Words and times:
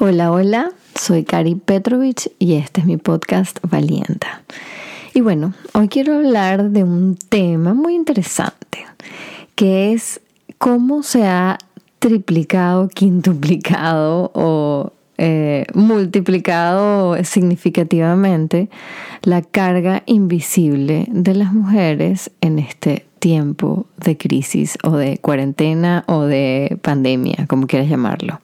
Hola, 0.00 0.30
hola, 0.30 0.70
soy 0.94 1.24
Kari 1.24 1.56
Petrovich 1.56 2.30
y 2.38 2.54
este 2.54 2.82
es 2.82 2.86
mi 2.86 2.98
podcast 2.98 3.58
Valienta. 3.68 4.42
Y 5.12 5.22
bueno, 5.22 5.54
hoy 5.72 5.88
quiero 5.88 6.14
hablar 6.14 6.70
de 6.70 6.84
un 6.84 7.16
tema 7.16 7.74
muy 7.74 7.96
interesante, 7.96 8.86
que 9.56 9.92
es 9.92 10.20
cómo 10.56 11.02
se 11.02 11.26
ha 11.26 11.58
triplicado, 11.98 12.86
quintuplicado 12.88 14.30
o 14.34 14.92
eh, 15.16 15.66
multiplicado 15.74 17.16
significativamente 17.24 18.70
la 19.22 19.42
carga 19.42 20.04
invisible 20.06 21.06
de 21.08 21.34
las 21.34 21.52
mujeres 21.52 22.30
en 22.40 22.60
este 22.60 23.04
tiempo 23.18 23.86
de 23.96 24.16
crisis 24.16 24.78
o 24.84 24.92
de 24.92 25.18
cuarentena 25.18 26.04
o 26.06 26.22
de 26.22 26.78
pandemia, 26.82 27.46
como 27.48 27.66
quieras 27.66 27.88
llamarlo. 27.88 28.40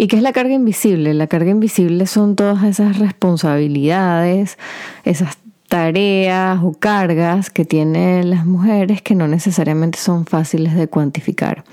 ¿Y 0.00 0.06
qué 0.06 0.16
es 0.16 0.22
la 0.22 0.32
carga 0.32 0.54
invisible? 0.54 1.12
La 1.12 1.26
carga 1.26 1.50
invisible 1.50 2.06
son 2.06 2.36
todas 2.36 2.62
esas 2.62 2.98
responsabilidades, 2.98 4.56
esas 5.02 5.38
tareas 5.68 6.60
o 6.62 6.72
cargas 6.72 7.50
que 7.50 7.64
tienen 7.64 8.30
las 8.30 8.46
mujeres 8.46 9.02
que 9.02 9.16
no 9.16 9.26
necesariamente 9.26 9.98
son 9.98 10.24
fáciles 10.24 10.76
de 10.76 10.86
cuantificar. 10.86 11.64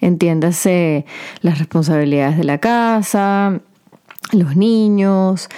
Entiéndase 0.00 1.06
las 1.42 1.60
responsabilidades 1.60 2.38
de 2.38 2.44
la 2.44 2.58
casa, 2.58 3.60
los 4.32 4.56
niños, 4.56 5.48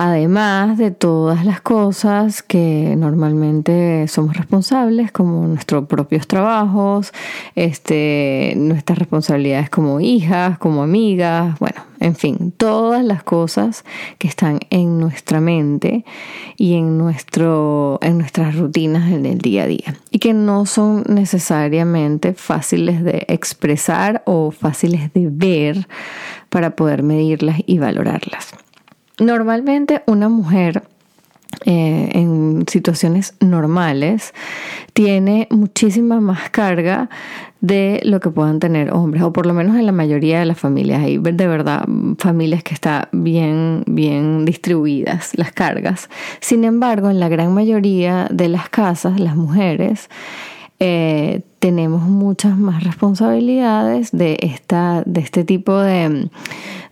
además 0.00 0.78
de 0.78 0.92
todas 0.92 1.44
las 1.44 1.60
cosas 1.60 2.44
que 2.44 2.94
normalmente 2.96 4.06
somos 4.06 4.36
responsables, 4.36 5.10
como 5.10 5.44
nuestros 5.48 5.86
propios 5.86 6.28
trabajos, 6.28 7.12
este, 7.56 8.54
nuestras 8.56 8.96
responsabilidades 8.96 9.70
como 9.70 9.98
hijas, 9.98 10.56
como 10.58 10.84
amigas, 10.84 11.58
bueno, 11.58 11.82
en 11.98 12.14
fin, 12.14 12.54
todas 12.56 13.04
las 13.04 13.24
cosas 13.24 13.84
que 14.18 14.28
están 14.28 14.60
en 14.70 15.00
nuestra 15.00 15.40
mente 15.40 16.04
y 16.56 16.74
en, 16.74 16.96
nuestras 16.96 18.56
rutinas 18.56 19.10
en 19.10 19.26
el 19.26 19.38
día 19.38 19.64
a 19.64 19.66
día 19.66 19.96
y 20.12 20.20
que 20.20 20.32
no 20.32 20.64
son 20.64 21.02
necesariamente 21.08 22.34
fáciles 22.34 23.02
de 23.02 23.24
expresar 23.26 24.22
o 24.26 24.52
fáciles 24.52 25.12
de 25.12 25.28
ver 25.28 25.88
para 26.50 26.76
poder 26.76 27.02
medirlas 27.02 27.58
y 27.66 27.78
valorarlas. 27.78 28.54
Normalmente 29.18 30.02
una 30.06 30.28
mujer 30.28 30.82
eh, 31.64 32.10
en 32.14 32.64
situaciones 32.68 33.34
normales 33.40 34.32
tiene 34.92 35.48
muchísima 35.50 36.20
más 36.20 36.50
carga 36.50 37.08
de 37.60 38.00
lo 38.04 38.20
que 38.20 38.30
puedan 38.30 38.60
tener 38.60 38.92
hombres, 38.92 39.22
o 39.22 39.32
por 39.32 39.46
lo 39.46 39.54
menos 39.54 39.76
en 39.76 39.86
la 39.86 39.92
mayoría 39.92 40.38
de 40.38 40.46
las 40.46 40.58
familias. 40.58 41.02
Hay 41.02 41.18
de 41.18 41.46
verdad 41.48 41.84
familias 42.18 42.62
que 42.62 42.74
están 42.74 43.08
bien, 43.12 43.82
bien 43.86 44.44
distribuidas 44.44 45.32
las 45.36 45.52
cargas. 45.52 46.08
Sin 46.40 46.64
embargo, 46.64 47.10
en 47.10 47.18
la 47.18 47.28
gran 47.28 47.52
mayoría 47.52 48.28
de 48.30 48.48
las 48.48 48.68
casas, 48.68 49.18
las 49.18 49.34
mujeres 49.34 50.08
eh, 50.78 51.42
tenemos 51.58 52.02
muchas 52.02 52.56
más 52.56 52.84
responsabilidades 52.84 54.12
de, 54.12 54.38
esta, 54.42 55.02
de 55.06 55.20
este 55.20 55.44
tipo 55.44 55.76
de, 55.78 56.30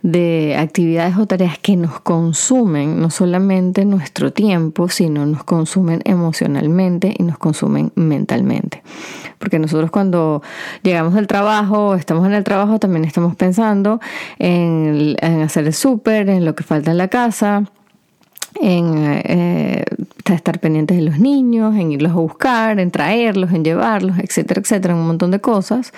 de 0.01 0.55
actividades 0.57 1.17
o 1.17 1.25
tareas 1.25 1.57
que 1.57 1.77
nos 1.77 1.99
consumen 2.01 2.99
no 2.99 3.09
solamente 3.09 3.85
nuestro 3.85 4.33
tiempo, 4.33 4.89
sino 4.89 5.25
nos 5.25 5.43
consumen 5.43 6.01
emocionalmente 6.03 7.13
y 7.17 7.23
nos 7.23 7.37
consumen 7.37 7.91
mentalmente. 7.95 8.83
Porque 9.39 9.59
nosotros 9.59 9.89
cuando 9.89 10.41
llegamos 10.83 11.13
del 11.13 11.27
trabajo, 11.27 11.95
estamos 11.95 12.25
en 12.27 12.33
el 12.33 12.43
trabajo, 12.43 12.79
también 12.79 13.05
estamos 13.05 13.35
pensando 13.35 14.01
en, 14.37 15.15
en 15.21 15.41
hacer 15.41 15.65
el 15.65 15.73
súper, 15.73 16.29
en 16.29 16.43
lo 16.43 16.55
que 16.55 16.63
falta 16.63 16.91
en 16.91 16.97
la 16.97 17.07
casa 17.07 17.63
en 18.61 18.93
eh, 18.97 19.83
estar 20.25 20.59
pendientes 20.59 20.97
de 20.97 21.03
los 21.03 21.19
niños, 21.19 21.75
en 21.75 21.91
irlos 21.91 22.11
a 22.11 22.15
buscar, 22.15 22.79
en 22.79 22.91
traerlos, 22.91 23.51
en 23.51 23.63
llevarlos, 23.63 24.17
etcétera, 24.19 24.61
etcétera, 24.61 24.95
un 24.95 25.07
montón 25.07 25.31
de 25.31 25.39
cosas 25.39 25.93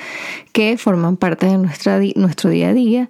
que 0.52 0.78
forman 0.78 1.18
parte 1.18 1.48
de 1.48 1.58
nuestra, 1.58 2.00
nuestro 2.16 2.50
día 2.50 2.70
a 2.70 2.74
día 2.74 3.10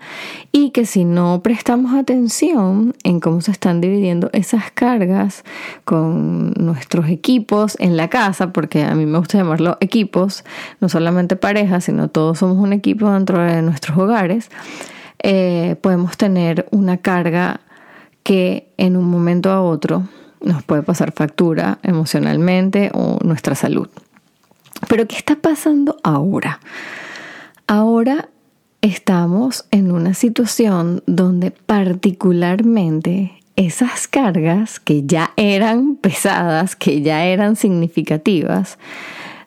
y 0.51 0.71
que 0.71 0.85
si 0.85 1.05
no 1.05 1.41
prestamos 1.41 1.93
atención 1.93 2.95
en 3.03 3.19
cómo 3.19 3.41
se 3.41 3.51
están 3.51 3.81
dividiendo 3.81 4.29
esas 4.33 4.71
cargas 4.71 5.43
con 5.83 6.51
nuestros 6.53 7.09
equipos 7.09 7.75
en 7.79 7.97
la 7.97 8.09
casa, 8.09 8.51
porque 8.53 8.83
a 8.83 8.95
mí 8.95 9.05
me 9.05 9.17
gusta 9.17 9.37
llamarlo 9.37 9.77
equipos, 9.81 10.43
no 10.79 10.89
solamente 10.89 11.35
parejas, 11.35 11.85
sino 11.85 12.09
todos 12.09 12.39
somos 12.39 12.57
un 12.57 12.73
equipo 12.73 13.11
dentro 13.11 13.41
de 13.41 13.61
nuestros 13.61 13.97
hogares, 13.97 14.49
eh, 15.21 15.75
podemos 15.81 16.15
tener 16.15 16.67
una 16.71 16.97
carga 16.97 17.61
que 18.23 18.71
en 18.77 18.97
un 18.97 19.05
momento 19.05 19.51
a 19.51 19.61
otro 19.61 20.07
nos 20.41 20.63
puede 20.63 20.83
pasar 20.83 21.11
factura 21.11 21.79
emocionalmente 21.83 22.91
o 22.93 23.19
nuestra 23.23 23.55
salud. 23.55 23.89
Pero 24.87 25.07
¿qué 25.07 25.17
está 25.17 25.35
pasando 25.35 25.97
ahora? 26.03 26.59
Ahora 27.67 28.29
estamos 28.81 29.65
en 29.71 29.91
una 29.91 30.13
situación 30.13 31.03
donde 31.05 31.51
particularmente 31.51 33.33
esas 33.55 34.07
cargas 34.07 34.79
que 34.79 35.05
ya 35.05 35.31
eran 35.35 35.97
pesadas, 35.97 36.77
que 36.77 37.01
ya 37.01 37.25
eran 37.25 37.57
significativas, 37.57 38.77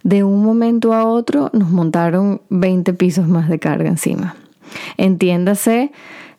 de 0.03 0.23
un 0.25 0.45
momento 0.45 0.93
a 0.93 1.05
otro 1.05 1.49
nos 1.53 1.71
montaron 1.71 2.43
20 2.51 2.93
pisos 2.95 3.27
más 3.27 3.49
de 3.49 3.59
carga 3.59 3.89
encima. 3.89 4.35
Entiéndase 4.97 5.93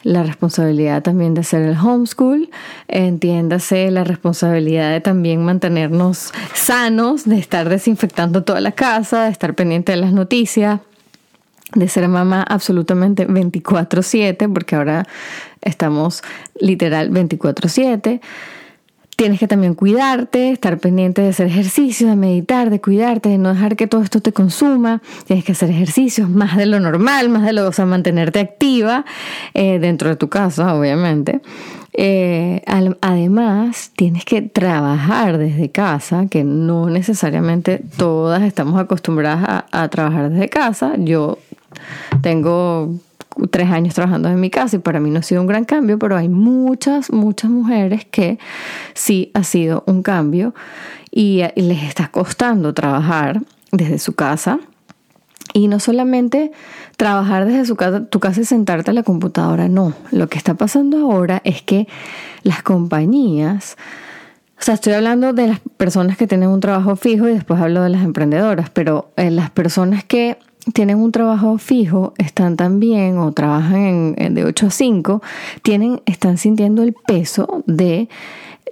la 0.04 0.24
responsabilidad 0.24 1.02
también 1.02 1.34
de 1.34 1.42
hacer 1.42 1.64
el 1.64 1.78
homeschool, 1.78 2.50
entiéndase 2.88 3.90
la 3.90 4.04
responsabilidad 4.04 4.92
de 4.92 5.02
también 5.02 5.44
mantenernos 5.44 6.32
sanos, 6.54 7.26
de 7.26 7.40
estar 7.40 7.70
desinfectando 7.70 8.44
toda 8.44 8.62
la 8.62 8.74
casa, 8.74 9.24
de 9.26 9.32
estar 9.32 9.56
pendiente 9.56 9.94
de 9.94 9.98
las 9.98 10.12
noticias, 10.14 10.82
de 11.74 11.88
ser 11.88 12.08
mamá 12.08 12.44
absolutamente 12.44 13.26
24/7, 13.28 14.48
porque 14.54 14.76
ahora 14.76 15.08
estamos 15.62 16.22
literal 16.60 17.10
24/7 17.10 18.22
tienes 19.24 19.40
que 19.40 19.48
también 19.48 19.74
cuidarte, 19.74 20.52
estar 20.52 20.80
pendiente 20.80 21.22
de 21.22 21.30
hacer 21.30 21.48
ejercicio, 21.48 22.10
de 22.10 22.18
meditar, 22.18 22.70
de 22.70 22.82
cuidarte, 22.82 23.30
de 23.30 23.38
no 23.38 23.54
dejar 23.54 23.78
que 23.78 23.88
todo 23.88 24.02
esto 24.02 24.20
te 24.20 24.34
consuma. 24.34 25.02
Tienes 25.26 25.46
que 25.46 25.54
hacer 25.54 25.70
ejercicios 25.70 26.30
más 26.30 26.58
de 26.58 26.66
lo 26.66 26.82
normal, 26.82 27.30
más 27.30 27.46
de 27.46 27.54
lo, 27.54 27.66
o 27.66 27.72
sea, 27.72 27.86
mantenerte 27.86 28.42
activa 28.42 29.06
eh, 29.54 29.80
dentro 29.80 30.10
de 30.10 30.18
tu 30.18 30.28
casa, 30.28 30.76
obviamente. 30.76 31.40
Eh, 31.94 32.64
además, 33.00 33.94
tienes 33.96 34.26
que 34.26 34.42
trabajar 34.42 35.38
desde 35.38 35.70
casa, 35.70 36.26
que 36.30 36.44
no 36.44 36.90
necesariamente 36.90 37.82
todas 37.96 38.42
estamos 38.42 38.78
acostumbradas 38.78 39.64
a 39.72 39.88
trabajar 39.88 40.32
desde 40.32 40.50
casa. 40.50 40.96
Yo 40.98 41.38
tengo 42.22 43.00
tres 43.52 43.70
años 43.70 43.94
trabajando 43.94 44.30
en 44.30 44.40
mi 44.40 44.50
casa 44.50 44.76
y 44.76 44.80
para 44.80 45.00
mí 45.00 45.10
no 45.10 45.20
ha 45.20 45.24
sido 45.24 45.42
un 45.42 45.48
gran 45.48 45.66
cambio, 45.66 46.00
pero 46.00 46.18
hay 46.18 46.30
muchas, 46.30 47.12
muchas 47.12 47.50
mujeres 47.50 48.06
que 48.06 48.40
sí 48.94 49.32
ha 49.34 49.44
sido 49.44 49.84
un 49.88 50.04
cambio 50.04 50.54
y, 51.12 51.44
les 51.56 51.84
está 51.84 52.10
costando 52.10 52.74
trabajar 52.74 53.42
desde 53.72 54.00
su 54.00 54.14
casa. 54.14 54.60
Y 55.56 55.68
no 55.68 55.80
solamente 55.80 56.52
trabajar 56.98 57.46
desde 57.46 57.66
su 57.66 57.76
casa, 57.76 58.06
tu 58.06 58.20
casa 58.20 58.42
y 58.42 58.46
sentarte 58.46 58.90
a 58.90 58.94
la 58.94 59.04
computadora, 59.04 59.68
no. 59.68 59.94
Lo 60.12 60.28
que 60.28 60.40
está 60.40 60.56
pasando 60.56 60.98
ahora 60.98 61.42
es 61.44 61.62
que 61.62 61.88
las 62.42 62.64
compañías, 62.64 63.78
o 64.60 64.64
sea, 64.64 64.74
estoy 64.74 64.94
hablando 64.94 65.32
de 65.34 65.48
las 65.48 65.60
personas 65.78 66.18
que 66.18 66.26
tienen 66.26 66.50
un 66.50 66.60
trabajo 66.60 66.96
fijo 66.96 67.28
y 67.28 67.34
después 67.34 67.62
hablo 67.62 67.84
de 67.84 67.90
las 67.90 68.04
emprendedoras, 68.04 68.72
pero 68.72 69.12
eh, 69.16 69.30
las 69.30 69.52
personas 69.52 70.04
que 70.04 70.40
tienen 70.72 70.98
un 70.98 71.12
trabajo 71.12 71.58
fijo, 71.58 72.14
están 72.18 72.56
también 72.56 73.18
o 73.18 73.32
trabajan 73.32 74.16
en, 74.18 74.34
de 74.34 74.46
8 74.46 74.68
a 74.68 74.70
5, 74.70 75.22
tienen, 75.62 76.02
están 76.06 76.38
sintiendo 76.38 76.84
el 76.84 76.94
peso 76.94 77.64
de 77.68 78.08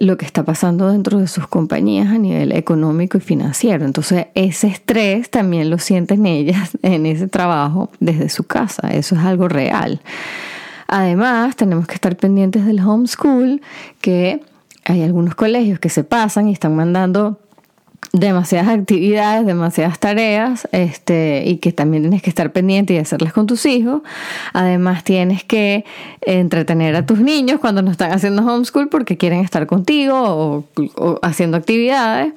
lo 0.00 0.16
que 0.16 0.24
está 0.24 0.42
pasando 0.42 0.90
dentro 0.90 1.18
de 1.18 1.28
sus 1.28 1.46
compañías 1.46 2.08
a 2.08 2.18
nivel 2.18 2.52
económico 2.52 3.18
y 3.18 3.20
financiero. 3.20 3.84
Entonces, 3.84 4.26
ese 4.34 4.68
estrés 4.68 5.30
también 5.30 5.70
lo 5.70 5.78
sienten 5.78 6.26
ellas 6.26 6.76
en 6.82 7.06
ese 7.06 7.28
trabajo 7.28 7.90
desde 8.00 8.28
su 8.28 8.44
casa. 8.44 8.88
Eso 8.88 9.14
es 9.14 9.20
algo 9.22 9.48
real. 9.48 10.00
Además, 10.88 11.56
tenemos 11.56 11.86
que 11.86 11.94
estar 11.94 12.16
pendientes 12.16 12.66
del 12.66 12.80
homeschool, 12.80 13.60
que 14.00 14.40
hay 14.84 15.02
algunos 15.02 15.34
colegios 15.34 15.78
que 15.78 15.88
se 15.88 16.04
pasan 16.04 16.48
y 16.48 16.52
están 16.52 16.74
mandando 16.74 17.38
demasiadas 18.12 18.68
actividades, 18.68 19.46
demasiadas 19.46 19.98
tareas, 19.98 20.68
este, 20.72 21.44
y 21.46 21.56
que 21.58 21.72
también 21.72 22.02
tienes 22.02 22.22
que 22.22 22.30
estar 22.30 22.52
pendiente 22.52 22.94
y 22.94 22.98
hacerlas 22.98 23.32
con 23.32 23.46
tus 23.46 23.64
hijos. 23.64 24.02
Además, 24.52 25.04
tienes 25.04 25.44
que 25.44 25.84
entretener 26.20 26.96
a 26.96 27.06
tus 27.06 27.20
niños 27.20 27.60
cuando 27.60 27.80
no 27.82 27.90
están 27.90 28.12
haciendo 28.12 28.42
homeschool 28.42 28.88
porque 28.88 29.16
quieren 29.16 29.40
estar 29.40 29.66
contigo 29.66 30.16
o, 30.20 30.64
o 30.96 31.18
haciendo 31.22 31.56
actividades. 31.56 32.32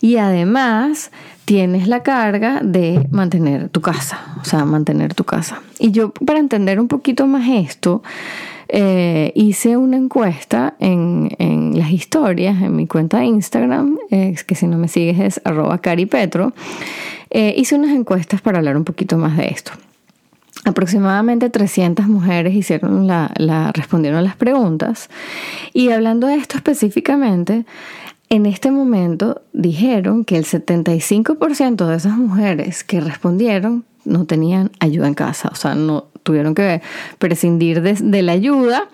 Y 0.00 0.18
además, 0.18 1.10
tienes 1.48 1.88
la 1.88 2.02
carga 2.02 2.60
de 2.62 3.08
mantener 3.10 3.70
tu 3.70 3.80
casa, 3.80 4.34
o 4.38 4.44
sea, 4.44 4.66
mantener 4.66 5.14
tu 5.14 5.24
casa. 5.24 5.62
Y 5.78 5.92
yo, 5.92 6.10
para 6.10 6.40
entender 6.40 6.78
un 6.78 6.88
poquito 6.88 7.26
más 7.26 7.48
esto, 7.48 8.02
eh, 8.68 9.32
hice 9.34 9.78
una 9.78 9.96
encuesta 9.96 10.74
en, 10.78 11.30
las 11.74 11.90
historias, 11.90 12.60
en 12.60 12.76
mi 12.76 12.86
cuenta 12.86 13.20
de 13.20 13.24
Instagram, 13.24 13.96
que 14.10 14.54
si 14.54 14.66
no 14.66 14.76
me 14.76 14.88
sigues 14.88 15.18
es 15.20 15.40
arroba 15.42 15.78
caripetro. 15.78 16.52
Eh, 17.30 17.54
hice 17.56 17.76
unas 17.76 17.92
encuestas 17.92 18.42
para 18.42 18.58
hablar 18.58 18.76
un 18.76 18.84
poquito 18.84 19.16
más 19.16 19.38
de 19.38 19.46
esto. 19.46 19.72
Aproximadamente 20.66 21.48
300 21.48 22.08
mujeres 22.08 22.54
hicieron 22.54 23.06
la, 23.06 23.72
respondieron 23.72 24.22
las 24.22 24.36
preguntas 24.36 25.08
y 25.72 25.92
hablando 25.92 26.26
de 26.26 26.34
esto 26.34 26.58
específicamente, 26.58 27.64
en 28.30 28.46
este 28.46 28.70
momento 28.70 29.42
dijeron 29.52 30.24
que 30.24 30.36
el 30.36 30.44
75% 30.44 31.86
de 31.86 31.96
esas 31.96 32.16
mujeres 32.16 32.84
que 32.84 33.00
respondieron 33.00 33.84
no 34.04 34.24
tenían 34.24 34.70
ayuda 34.80 35.08
en 35.08 35.14
casa, 35.14 35.50
o 35.52 35.54
sea, 35.54 35.74
no 35.74 36.06
tuvieron 36.22 36.54
que 36.54 36.82
prescindir 37.18 37.82
de, 37.82 38.22
la 38.22 38.32
ayuda 38.32 38.88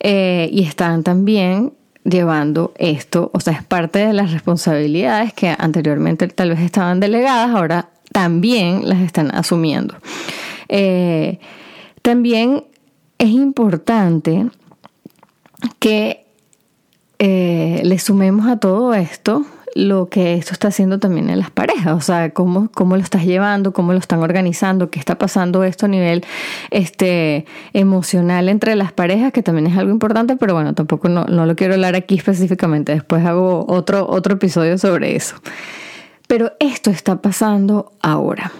eh, 0.00 0.48
y 0.52 0.64
están 0.64 1.02
también 1.02 1.72
llevando 2.04 2.72
esto, 2.76 3.30
o 3.34 3.40
sea, 3.40 3.54
es 3.54 3.64
parte 3.64 3.98
de 3.98 4.12
las 4.12 4.32
responsabilidades 4.32 5.32
que 5.32 5.54
anteriormente 5.56 6.28
tal 6.28 6.50
vez 6.50 6.60
estaban 6.60 7.00
delegadas, 7.00 7.50
ahora 7.50 7.88
también 8.12 8.88
las 8.88 9.00
están 9.00 9.34
asumiendo. 9.34 9.96
Eh, 10.68 11.38
también 12.02 12.64
es 13.18 13.30
importante 13.30 14.46
que 15.78 16.25
eh, 17.18 17.80
le 17.84 17.98
sumemos 17.98 18.46
a 18.46 18.58
todo 18.58 18.94
esto 18.94 19.44
lo 19.76 20.08
que 20.08 20.34
esto 20.34 20.52
está 20.52 20.68
haciendo 20.68 20.98
también 20.98 21.28
en 21.28 21.38
las 21.38 21.50
parejas, 21.50 21.94
o 21.94 22.00
sea, 22.00 22.30
cómo, 22.30 22.70
cómo 22.72 22.96
lo 22.96 23.02
estás 23.02 23.26
llevando, 23.26 23.74
cómo 23.74 23.92
lo 23.92 23.98
están 23.98 24.20
organizando, 24.20 24.88
qué 24.88 24.98
está 24.98 25.18
pasando 25.18 25.64
esto 25.64 25.84
a 25.84 25.88
nivel 25.90 26.24
este, 26.70 27.44
emocional 27.74 28.48
entre 28.48 28.74
las 28.74 28.92
parejas, 28.94 29.32
que 29.32 29.42
también 29.42 29.66
es 29.66 29.76
algo 29.76 29.90
importante, 29.90 30.36
pero 30.36 30.54
bueno, 30.54 30.74
tampoco 30.74 31.10
no, 31.10 31.24
no 31.24 31.44
lo 31.44 31.56
quiero 31.56 31.74
hablar 31.74 31.94
aquí 31.94 32.14
específicamente, 32.14 32.92
después 32.92 33.24
hago 33.26 33.66
otro, 33.68 34.08
otro 34.08 34.34
episodio 34.34 34.78
sobre 34.78 35.14
eso. 35.14 35.36
Pero 36.26 36.52
esto 36.58 36.90
está 36.90 37.20
pasando 37.20 37.92
ahora. 38.00 38.50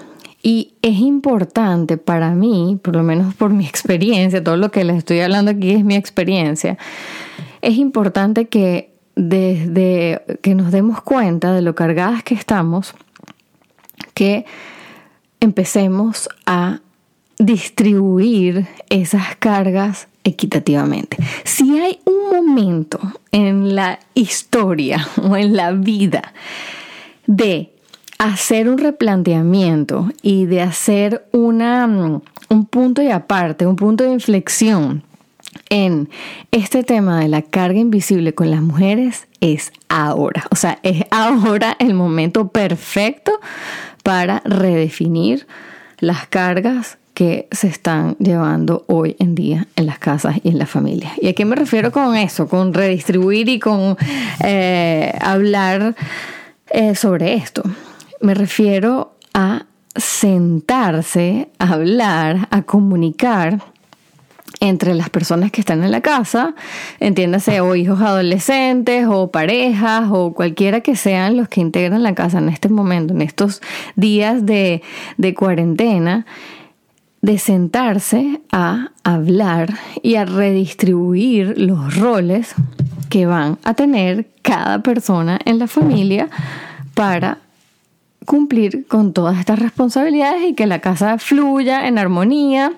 Y 0.42 0.74
es 0.82 0.98
importante 0.98 1.96
para 1.96 2.30
mí, 2.32 2.78
por 2.80 2.94
lo 2.94 3.02
menos 3.02 3.34
por 3.34 3.50
mi 3.50 3.66
experiencia, 3.66 4.44
todo 4.44 4.58
lo 4.58 4.70
que 4.70 4.84
les 4.84 4.98
estoy 4.98 5.20
hablando 5.20 5.50
aquí 5.50 5.70
es 5.70 5.84
mi 5.84 5.96
experiencia, 5.96 6.76
es 7.66 7.78
importante 7.78 8.46
que 8.46 8.92
desde 9.16 10.22
que 10.40 10.54
nos 10.54 10.70
demos 10.70 11.02
cuenta 11.02 11.52
de 11.52 11.62
lo 11.62 11.74
cargadas 11.74 12.22
que 12.22 12.34
estamos, 12.34 12.94
que 14.14 14.44
empecemos 15.40 16.28
a 16.46 16.78
distribuir 17.38 18.68
esas 18.88 19.34
cargas 19.36 20.06
equitativamente. 20.22 21.16
Si 21.42 21.76
hay 21.80 21.98
un 22.04 22.30
momento 22.30 23.00
en 23.32 23.74
la 23.74 23.98
historia 24.14 25.08
o 25.20 25.36
en 25.36 25.56
la 25.56 25.72
vida 25.72 26.34
de 27.26 27.74
hacer 28.18 28.68
un 28.68 28.78
replanteamiento 28.78 30.08
y 30.22 30.46
de 30.46 30.62
hacer 30.62 31.26
una, 31.32 31.84
un 31.84 32.66
punto 32.66 33.02
y 33.02 33.10
aparte, 33.10 33.66
un 33.66 33.74
punto 33.74 34.04
de 34.04 34.12
inflexión 34.12 35.02
en 35.68 36.08
este 36.50 36.84
tema 36.84 37.20
de 37.20 37.28
la 37.28 37.42
carga 37.42 37.78
invisible 37.78 38.34
con 38.34 38.50
las 38.50 38.62
mujeres 38.62 39.26
es 39.40 39.72
ahora. 39.88 40.44
O 40.50 40.56
sea, 40.56 40.78
es 40.82 41.04
ahora 41.10 41.76
el 41.78 41.94
momento 41.94 42.48
perfecto 42.48 43.32
para 44.02 44.42
redefinir 44.44 45.46
las 45.98 46.26
cargas 46.26 46.98
que 47.16 47.48
se 47.50 47.68
están 47.68 48.14
llevando 48.18 48.84
hoy 48.88 49.16
en 49.18 49.34
día 49.34 49.66
en 49.76 49.86
las 49.86 49.98
casas 49.98 50.36
y 50.42 50.50
en 50.50 50.58
las 50.58 50.68
familias. 50.68 51.12
¿Y 51.18 51.28
a 51.28 51.32
qué 51.32 51.46
me 51.46 51.56
refiero 51.56 51.90
con 51.90 52.14
eso? 52.14 52.46
Con 52.46 52.74
redistribuir 52.74 53.48
y 53.48 53.58
con 53.58 53.96
eh, 54.44 55.16
hablar 55.22 55.96
eh, 56.68 56.94
sobre 56.94 57.34
esto. 57.34 57.62
Me 58.20 58.34
refiero 58.34 59.14
a 59.32 59.64
sentarse, 59.94 61.48
a 61.58 61.72
hablar, 61.72 62.48
a 62.50 62.62
comunicar 62.62 63.62
entre 64.60 64.94
las 64.94 65.10
personas 65.10 65.50
que 65.50 65.60
están 65.60 65.84
en 65.84 65.90
la 65.90 66.00
casa, 66.00 66.54
entiéndase 67.00 67.60
o 67.60 67.74
hijos 67.74 68.00
adolescentes 68.00 69.06
o 69.08 69.30
parejas 69.30 70.08
o 70.10 70.32
cualquiera 70.32 70.80
que 70.80 70.96
sean 70.96 71.36
los 71.36 71.48
que 71.48 71.60
integran 71.60 72.02
la 72.02 72.14
casa 72.14 72.38
en 72.38 72.48
este 72.48 72.68
momento, 72.68 73.14
en 73.14 73.22
estos 73.22 73.60
días 73.96 74.46
de, 74.46 74.82
de 75.18 75.34
cuarentena, 75.34 76.26
de 77.22 77.38
sentarse 77.38 78.40
a 78.52 78.90
hablar 79.04 79.74
y 80.02 80.14
a 80.14 80.24
redistribuir 80.24 81.58
los 81.58 81.96
roles 81.96 82.54
que 83.08 83.26
van 83.26 83.58
a 83.64 83.74
tener 83.74 84.28
cada 84.42 84.80
persona 84.80 85.38
en 85.44 85.58
la 85.58 85.66
familia 85.66 86.28
para 86.94 87.38
cumplir 88.26 88.86
con 88.86 89.12
todas 89.12 89.38
estas 89.38 89.58
responsabilidades 89.58 90.42
y 90.48 90.54
que 90.54 90.66
la 90.66 90.80
casa 90.80 91.18
fluya 91.18 91.86
en 91.86 91.98
armonía 91.98 92.72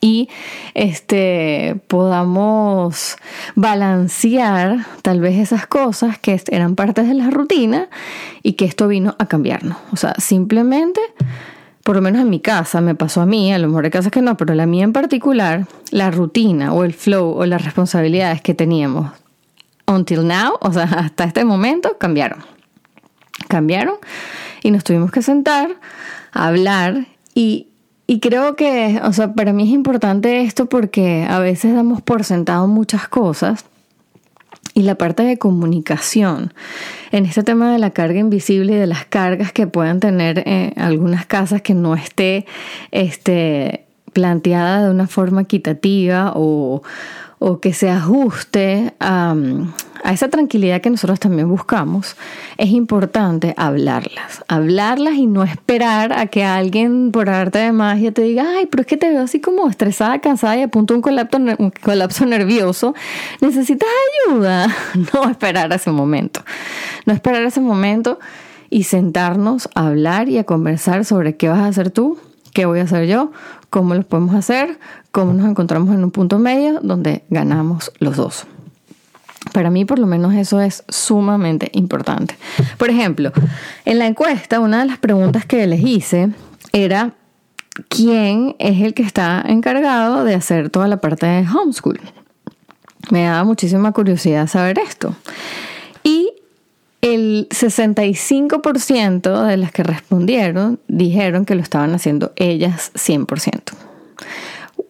y 0.00 0.28
este 0.74 1.80
podamos 1.88 3.16
balancear 3.54 4.86
tal 5.02 5.20
vez 5.20 5.38
esas 5.38 5.66
cosas 5.66 6.18
que 6.18 6.40
eran 6.50 6.76
partes 6.76 7.08
de 7.08 7.14
la 7.14 7.30
rutina 7.30 7.88
y 8.42 8.54
que 8.54 8.64
esto 8.64 8.88
vino 8.88 9.16
a 9.18 9.26
cambiarnos. 9.26 9.78
O 9.92 9.96
sea, 9.96 10.14
simplemente, 10.18 11.00
por 11.84 11.96
lo 11.96 12.02
menos 12.02 12.22
en 12.22 12.30
mi 12.30 12.40
casa, 12.40 12.80
me 12.80 12.94
pasó 12.94 13.20
a 13.20 13.26
mí, 13.26 13.52
a 13.52 13.58
lo 13.58 13.68
mejor 13.68 13.84
hay 13.84 13.90
casas 13.90 14.12
que 14.12 14.22
no, 14.22 14.36
pero 14.36 14.54
la 14.54 14.66
mía 14.66 14.84
en 14.84 14.92
particular, 14.92 15.66
la 15.90 16.10
rutina 16.10 16.72
o 16.72 16.84
el 16.84 16.94
flow 16.94 17.30
o 17.30 17.46
las 17.46 17.64
responsabilidades 17.64 18.40
que 18.40 18.54
teníamos 18.54 19.10
until 19.90 20.26
now, 20.26 20.56
o 20.60 20.72
sea, 20.72 20.84
hasta 20.84 21.24
este 21.24 21.44
momento, 21.44 21.98
cambiaron. 21.98 22.44
Cambiaron 23.48 23.96
y 24.62 24.70
nos 24.70 24.84
tuvimos 24.84 25.10
que 25.10 25.22
sentar, 25.22 25.70
a 26.32 26.46
hablar 26.46 27.06
y 27.34 27.69
y 28.10 28.18
creo 28.18 28.56
que, 28.56 29.00
o 29.04 29.12
sea, 29.12 29.34
para 29.34 29.52
mí 29.52 29.62
es 29.62 29.68
importante 29.68 30.40
esto 30.40 30.66
porque 30.66 31.24
a 31.30 31.38
veces 31.38 31.72
damos 31.72 32.02
por 32.02 32.24
sentado 32.24 32.66
muchas 32.66 33.06
cosas 33.06 33.66
y 34.74 34.82
la 34.82 34.96
parte 34.96 35.22
de 35.22 35.38
comunicación 35.38 36.52
en 37.12 37.24
este 37.24 37.44
tema 37.44 37.72
de 37.72 37.78
la 37.78 37.90
carga 37.90 38.18
invisible 38.18 38.72
y 38.72 38.74
de 38.74 38.88
las 38.88 39.04
cargas 39.04 39.52
que 39.52 39.68
puedan 39.68 40.00
tener 40.00 40.42
eh, 40.44 40.72
algunas 40.74 41.24
casas 41.24 41.62
que 41.62 41.74
no 41.74 41.94
esté 41.94 42.46
este, 42.90 43.84
planteada 44.12 44.86
de 44.86 44.90
una 44.90 45.06
forma 45.06 45.42
equitativa 45.42 46.32
o, 46.34 46.82
o 47.42 47.58
que 47.58 47.72
se 47.72 47.88
ajuste 47.88 48.92
a, 49.00 49.34
esa 50.04 50.28
tranquilidad 50.28 50.82
que 50.82 50.90
nosotros 50.90 51.18
también 51.18 51.48
buscamos, 51.48 52.16
es 52.58 52.68
importante 52.68 53.54
hablarlas. 53.56 54.44
Hablarlas 54.46 55.14
y 55.14 55.26
no 55.26 55.42
esperar 55.42 56.12
a 56.12 56.26
que 56.26 56.44
alguien 56.44 57.10
por 57.12 57.30
arte 57.30 57.58
de 57.58 57.72
magia 57.72 58.12
te 58.12 58.22
diga, 58.22 58.44
ay, 58.56 58.66
pero 58.66 58.82
es 58.82 58.86
que 58.86 58.98
te 58.98 59.08
veo 59.08 59.22
así 59.22 59.40
como 59.40 59.68
estresada, 59.68 60.20
cansada 60.20 60.58
y 60.58 60.62
a 60.62 60.70
un 60.72 61.72
colapso, 61.80 62.26
nervioso. 62.26 62.94
Necesitas 63.40 63.88
ayuda. 64.28 64.68
No 65.14 65.28
esperar 65.28 65.72
ese 65.72 65.90
momento. 65.90 66.42
No 67.06 67.14
esperar 67.14 67.42
ese 67.42 67.60
momento 67.60 68.18
y 68.68 68.84
sentarnos 68.84 69.68
a 69.74 69.86
hablar 69.86 70.28
y 70.28 70.36
a 70.36 70.44
conversar 70.44 71.06
sobre 71.06 71.36
qué 71.36 71.48
vas 71.48 71.60
a 71.60 71.66
hacer 71.66 71.90
tú, 71.90 72.18
qué 72.52 72.66
voy 72.66 72.80
a 72.80 72.82
hacer 72.82 73.06
yo, 73.06 73.32
cómo 73.70 73.94
lo 73.94 74.02
podemos 74.02 74.34
hacer, 74.34 74.78
cómo 75.12 75.32
nos 75.32 75.48
encontramos 75.48 75.94
en 75.94 76.04
un 76.04 76.10
punto 76.10 76.38
medio 76.38 76.80
donde 76.82 77.24
ganamos 77.30 77.92
los 77.98 78.16
dos. 78.16 78.46
Para 79.52 79.70
mí, 79.70 79.84
por 79.84 79.98
lo 79.98 80.06
menos, 80.06 80.34
eso 80.34 80.60
es 80.60 80.84
sumamente 80.88 81.70
importante. 81.72 82.36
Por 82.76 82.90
ejemplo, 82.90 83.32
en 83.84 83.98
la 83.98 84.06
encuesta, 84.06 84.60
una 84.60 84.80
de 84.80 84.86
las 84.86 84.98
preguntas 84.98 85.46
que 85.46 85.66
les 85.66 85.80
hice 85.80 86.30
era, 86.72 87.14
¿quién 87.88 88.54
es 88.58 88.80
el 88.82 88.92
que 88.92 89.02
está 89.02 89.42
encargado 89.46 90.24
de 90.24 90.34
hacer 90.34 90.68
toda 90.68 90.88
la 90.88 90.98
parte 90.98 91.26
de 91.26 91.48
homeschool? 91.48 92.00
Me 93.10 93.24
daba 93.24 93.44
muchísima 93.44 93.92
curiosidad 93.92 94.46
saber 94.46 94.78
esto. 94.78 95.16
El 97.02 97.48
65% 97.50 99.46
de 99.46 99.56
las 99.56 99.72
que 99.72 99.82
respondieron 99.82 100.80
dijeron 100.86 101.46
que 101.46 101.54
lo 101.54 101.62
estaban 101.62 101.94
haciendo 101.94 102.32
ellas 102.36 102.92
100%. 102.94 103.60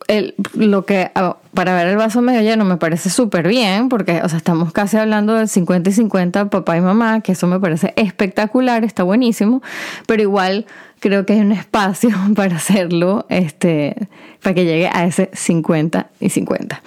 El, 0.09 0.35
lo 0.55 0.87
que 0.87 1.13
ah, 1.15 1.37
para 1.55 1.75
ver 1.75 1.87
el 1.87 1.97
vaso 1.97 2.21
medio 2.21 2.41
lleno 2.43 2.65
me 2.65 2.79
parece 2.79 3.11
súper 3.11 3.47
bien, 3.47 3.89
porque 3.89 4.23
o 4.25 4.29
sea, 4.29 4.39
estamos 4.39 4.73
casi 4.73 4.97
hablando 4.97 5.35
del 5.35 5.49
50 5.49 5.91
y 5.91 5.93
50 5.93 6.51
papá 6.51 6.77
y 6.77 6.81
mamá, 6.81 7.21
que 7.21 7.33
eso 7.33 7.47
me 7.47 7.61
parece 7.61 7.93
espectacular, 7.95 8.83
está 8.83 9.05
buenísimo, 9.05 9.63
pero 10.07 10.23
igual 10.23 10.67
creo 10.99 11.27
que 11.27 11.35
hay 11.35 11.41
un 11.41 11.53
espacio 11.53 12.11
para 12.35 12.57
hacerlo, 12.57 13.27
este, 13.29 13.95
para 14.43 14.55
que 14.55 14.65
llegue 14.65 14.89
a 14.93 15.05
ese 15.05 15.31
50 15.33 16.11
y 16.19 16.31
50. 16.31 16.83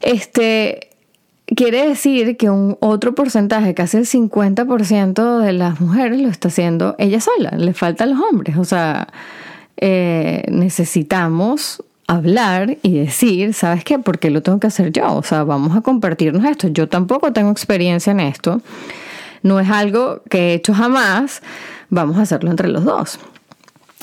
Este, 0.00 0.87
Quiere 1.56 1.88
decir 1.88 2.36
que 2.36 2.50
un 2.50 2.76
otro 2.80 3.14
porcentaje, 3.14 3.72
casi 3.72 3.96
el 3.96 4.06
50% 4.06 5.38
de 5.38 5.52
las 5.54 5.80
mujeres 5.80 6.20
lo 6.20 6.28
está 6.28 6.48
haciendo 6.48 6.94
ella 6.98 7.20
sola, 7.20 7.52
le 7.52 7.72
faltan 7.72 8.10
los 8.10 8.20
hombres. 8.20 8.58
O 8.58 8.64
sea, 8.64 9.08
eh, 9.78 10.44
necesitamos 10.50 11.82
hablar 12.06 12.76
y 12.82 12.98
decir, 12.98 13.54
¿sabes 13.54 13.82
qué? 13.82 13.98
¿Por 13.98 14.18
qué 14.18 14.30
lo 14.30 14.42
tengo 14.42 14.60
que 14.60 14.66
hacer 14.66 14.92
yo? 14.92 15.14
O 15.14 15.22
sea, 15.22 15.44
vamos 15.44 15.74
a 15.74 15.80
compartirnos 15.80 16.44
esto. 16.44 16.68
Yo 16.68 16.86
tampoco 16.86 17.32
tengo 17.32 17.50
experiencia 17.50 18.10
en 18.10 18.20
esto. 18.20 18.60
No 19.42 19.58
es 19.58 19.70
algo 19.70 20.22
que 20.28 20.50
he 20.50 20.54
hecho 20.54 20.74
jamás. 20.74 21.40
Vamos 21.88 22.18
a 22.18 22.22
hacerlo 22.22 22.50
entre 22.50 22.68
los 22.68 22.84
dos. 22.84 23.18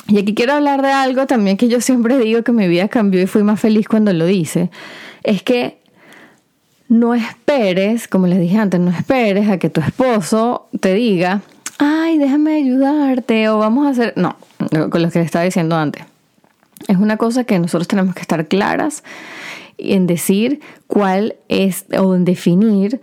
Y 0.07 0.17
aquí 0.17 0.33
quiero 0.33 0.53
hablar 0.53 0.81
de 0.81 0.91
algo 0.91 1.27
también 1.27 1.57
que 1.57 1.67
yo 1.67 1.79
siempre 1.79 2.17
digo 2.17 2.43
que 2.43 2.51
mi 2.51 2.67
vida 2.67 2.87
cambió 2.87 3.21
y 3.21 3.27
fui 3.27 3.43
más 3.43 3.59
feliz 3.59 3.87
cuando 3.87 4.13
lo 4.13 4.27
hice. 4.29 4.71
Es 5.23 5.43
que 5.43 5.77
no 6.88 7.13
esperes, 7.13 8.08
como 8.08 8.27
les 8.27 8.39
dije 8.39 8.58
antes, 8.58 8.80
no 8.80 8.92
esperes 8.92 9.50
a 9.50 9.58
que 9.58 9.70
tu 9.70 9.82
esposo 9.82 10.68
te 10.80 10.94
diga, 10.94 11.42
ay, 11.80 12.18
déjame 12.18 12.56
ayudarte 12.56 13.50
o 13.50 13.58
vamos 13.58 13.88
a 13.88 13.89
hacer... 13.89 14.13
No, 14.15 14.38
con 14.89 15.01
lo 15.01 15.10
que 15.10 15.20
le 15.20 15.25
estaba 15.25 15.46
diciendo 15.46 15.75
antes. 15.75 16.04
Es 16.88 16.98
una 16.98 17.18
cosa 17.18 17.44
que 17.44 17.58
nosotros 17.60 17.88
tenemos 17.88 18.13
que 18.13 18.22
estar 18.22 18.48
claras 18.48 19.04
en 19.77 20.08
decir 20.08 20.62
cuál 20.88 21.36
es 21.50 21.86
o 21.98 22.15
en 22.15 22.25
definir 22.25 23.01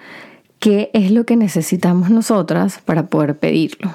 qué 0.59 0.91
es 0.95 1.11
lo 1.11 1.25
que 1.25 1.37
necesitamos 1.37 2.11
nosotras 2.11 2.81
para 2.85 3.07
poder 3.07 3.37
pedirlo. 3.37 3.93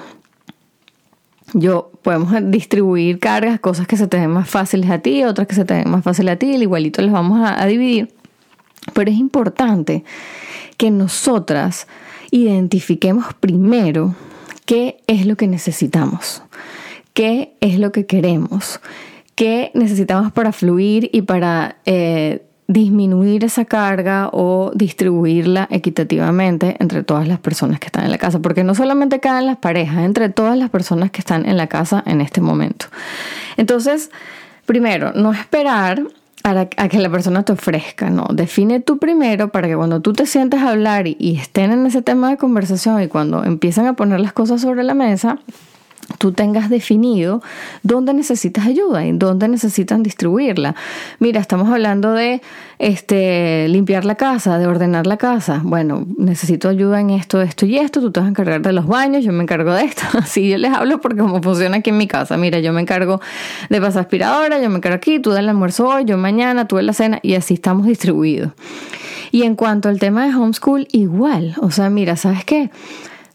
Yo 1.54 1.90
podemos 2.02 2.32
distribuir 2.50 3.18
cargas, 3.20 3.58
cosas 3.58 3.86
que 3.86 3.96
se 3.96 4.06
te 4.06 4.18
den 4.18 4.30
más 4.30 4.50
fáciles 4.50 4.90
a 4.90 4.98
ti, 4.98 5.24
otras 5.24 5.48
que 5.48 5.54
se 5.54 5.64
te 5.64 5.74
den 5.74 5.90
más 5.90 6.04
fáciles 6.04 6.34
a 6.34 6.36
ti, 6.36 6.46
igualito 6.54 7.00
les 7.00 7.10
vamos 7.10 7.40
a 7.42 7.64
dividir. 7.66 8.17
Pero 8.92 9.10
es 9.10 9.16
importante 9.16 10.04
que 10.76 10.90
nosotras 10.90 11.86
identifiquemos 12.30 13.34
primero 13.34 14.14
qué 14.64 14.98
es 15.06 15.26
lo 15.26 15.36
que 15.36 15.46
necesitamos, 15.46 16.42
qué 17.14 17.54
es 17.60 17.78
lo 17.78 17.92
que 17.92 18.06
queremos, 18.06 18.80
qué 19.34 19.70
necesitamos 19.74 20.32
para 20.32 20.52
fluir 20.52 21.10
y 21.12 21.22
para 21.22 21.76
eh, 21.86 22.42
disminuir 22.68 23.44
esa 23.44 23.64
carga 23.64 24.28
o 24.30 24.70
distribuirla 24.74 25.66
equitativamente 25.70 26.76
entre 26.80 27.02
todas 27.02 27.26
las 27.26 27.38
personas 27.38 27.80
que 27.80 27.86
están 27.86 28.04
en 28.04 28.10
la 28.10 28.18
casa, 28.18 28.40
porque 28.40 28.62
no 28.62 28.74
solamente 28.74 29.20
caen 29.20 29.46
las 29.46 29.56
parejas, 29.56 30.04
entre 30.04 30.28
todas 30.28 30.56
las 30.58 30.68
personas 30.68 31.10
que 31.10 31.20
están 31.20 31.46
en 31.46 31.56
la 31.56 31.66
casa 31.66 32.02
en 32.06 32.20
este 32.20 32.42
momento. 32.42 32.86
Entonces, 33.56 34.10
primero, 34.66 35.12
no 35.14 35.32
esperar 35.32 36.02
a, 36.56 36.88
que 36.88 36.98
la 36.98 37.10
persona 37.10 37.44
te 37.44 37.52
ofrezca, 37.52 38.10
no, 38.10 38.26
define 38.32 38.80
tú 38.80 38.98
primero 38.98 39.48
para 39.48 39.68
que 39.68 39.76
cuando 39.76 40.00
tú 40.00 40.12
te 40.12 40.26
sientes 40.26 40.60
a 40.60 40.70
hablar 40.70 41.06
y 41.06 41.36
estén 41.36 41.72
en 41.72 41.86
ese 41.86 42.02
tema 42.02 42.30
de 42.30 42.36
conversación 42.36 43.02
y 43.02 43.08
cuando 43.08 43.44
empiezan 43.44 43.86
a 43.86 43.94
poner 43.94 44.20
las 44.20 44.32
cosas 44.32 44.60
sobre 44.60 44.82
la 44.82 44.94
mesa, 44.94 45.38
tú 46.16 46.32
tengas 46.32 46.70
definido 46.70 47.42
dónde 47.82 48.14
necesitas 48.14 48.66
ayuda 48.66 49.04
y 49.04 49.12
dónde 49.12 49.48
necesitan 49.48 50.02
distribuirla. 50.02 50.74
Mira, 51.18 51.40
estamos 51.40 51.68
hablando 51.68 52.12
de 52.12 52.40
este, 52.78 53.68
limpiar 53.68 54.04
la 54.04 54.14
casa, 54.14 54.58
de 54.58 54.66
ordenar 54.66 55.06
la 55.06 55.18
casa. 55.18 55.60
Bueno, 55.62 56.06
necesito 56.16 56.68
ayuda 56.68 57.00
en 57.00 57.10
esto, 57.10 57.42
esto 57.42 57.66
y 57.66 57.78
esto. 57.78 58.00
Tú 58.00 58.10
te 58.10 58.20
vas 58.20 58.26
a 58.26 58.30
encargar 58.30 58.62
de 58.62 58.72
los 58.72 58.86
baños, 58.86 59.24
yo 59.24 59.32
me 59.32 59.42
encargo 59.42 59.72
de 59.74 59.84
esto. 59.84 60.02
Así 60.18 60.48
yo 60.48 60.56
les 60.58 60.72
hablo 60.72 61.00
porque 61.00 61.18
cómo 61.18 61.42
funciona 61.42 61.78
aquí 61.78 61.90
en 61.90 61.98
mi 61.98 62.08
casa. 62.08 62.36
Mira, 62.36 62.58
yo 62.60 62.72
me 62.72 62.80
encargo 62.80 63.20
de 63.68 63.80
pasar 63.80 64.02
aspiradora, 64.02 64.60
yo 64.60 64.70
me 64.70 64.76
encargo 64.76 64.96
aquí, 64.96 65.18
tú 65.18 65.32
del 65.32 65.48
almuerzo 65.48 65.88
hoy, 65.88 66.04
yo 66.06 66.16
mañana, 66.16 66.66
tú 66.66 66.76
de 66.76 66.82
la 66.82 66.92
cena 66.94 67.18
y 67.22 67.34
así 67.34 67.54
estamos 67.54 67.86
distribuidos. 67.86 68.52
Y 69.30 69.42
en 69.42 69.56
cuanto 69.56 69.90
al 69.90 69.98
tema 69.98 70.26
de 70.26 70.34
homeschool, 70.34 70.88
igual. 70.90 71.54
O 71.60 71.70
sea, 71.70 71.90
mira, 71.90 72.16
¿sabes 72.16 72.44
qué? 72.44 72.70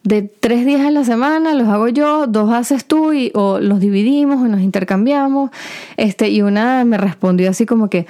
De 0.03 0.21
tres 0.21 0.65
días 0.65 0.81
a 0.81 0.91
la 0.91 1.03
semana 1.03 1.53
los 1.53 1.67
hago 1.69 1.87
yo, 1.87 2.27
dos 2.27 2.51
haces 2.51 2.85
tú 2.85 3.13
y, 3.13 3.31
o 3.33 3.59
los 3.59 3.79
dividimos 3.79 4.41
o 4.41 4.47
nos 4.47 4.61
intercambiamos. 4.61 5.49
Este, 5.97 6.29
y 6.29 6.41
una 6.41 6.83
me 6.85 6.97
respondió 6.97 7.49
así 7.49 7.65
como 7.65 7.89
que, 7.89 8.05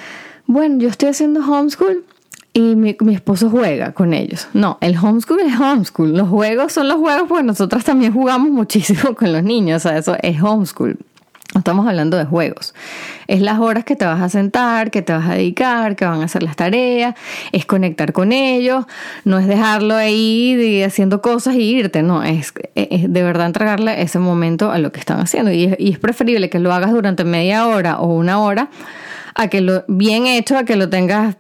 bueno, 0.47 0.79
yo 0.79 0.89
estoy 0.89 1.09
haciendo 1.09 1.41
homeschool 1.41 2.03
y 2.51 2.75
mi, 2.75 2.95
mi, 2.99 3.15
esposo 3.15 3.49
juega 3.49 3.93
con 3.93 4.13
ellos. 4.13 4.47
No, 4.53 4.77
el 4.81 4.97
homeschool 4.97 5.41
es 5.41 5.59
homeschool. 5.59 6.17
Los 6.17 6.29
juegos 6.29 6.73
son 6.73 6.87
los 6.87 6.97
juegos 6.97 7.27
porque 7.27 7.43
nosotras 7.43 7.83
también 7.83 8.11
jugamos 8.11 8.49
muchísimo 8.49 9.15
con 9.15 9.31
los 9.31 9.43
niños. 9.43 9.85
O 9.85 9.89
sea, 9.89 9.97
eso 9.97 10.15
es 10.21 10.41
homeschool. 10.41 10.97
No 11.53 11.59
estamos 11.59 11.87
hablando 11.87 12.17
de 12.17 12.25
juegos. 12.25 12.73
Es 13.27 13.39
las 13.39 13.59
horas 13.59 13.83
que 13.83 13.95
te 13.95 14.05
vas 14.05 14.21
a 14.21 14.29
sentar, 14.29 14.89
que 14.89 15.03
te 15.03 15.13
vas 15.13 15.29
a 15.29 15.33
dedicar, 15.35 15.95
que 15.95 16.03
van 16.03 16.21
a 16.21 16.25
hacer 16.25 16.41
las 16.41 16.55
tareas, 16.55 17.13
es 17.51 17.65
conectar 17.67 18.11
con 18.11 18.31
ellos, 18.31 18.85
no 19.23 19.37
es 19.37 19.45
dejarlo 19.45 19.95
ahí 19.95 20.81
haciendo 20.81 21.21
cosas 21.21 21.55
y 21.55 21.61
irte, 21.61 22.01
no, 22.01 22.23
es, 22.23 22.53
de 22.75 23.23
verdad 23.23 23.45
entregarle 23.45 24.01
ese 24.01 24.17
momento 24.17 24.71
a 24.71 24.79
lo 24.79 24.91
que 24.91 24.99
están 24.99 25.19
haciendo. 25.19 25.51
Y 25.51 25.75
es, 25.77 25.99
preferible 25.99 26.49
que 26.49 26.57
lo 26.57 26.73
hagas 26.73 26.91
durante 26.91 27.23
media 27.23 27.67
hora 27.67 27.99
o 27.99 28.07
una 28.07 28.39
hora 28.39 28.69
a 29.35 29.47
que 29.47 29.61
lo 29.61 29.83
bien 29.87 30.25
hecho, 30.25 30.57
a 30.57 30.63
que 30.63 30.75
lo 30.75 30.89
tengas 30.89 31.35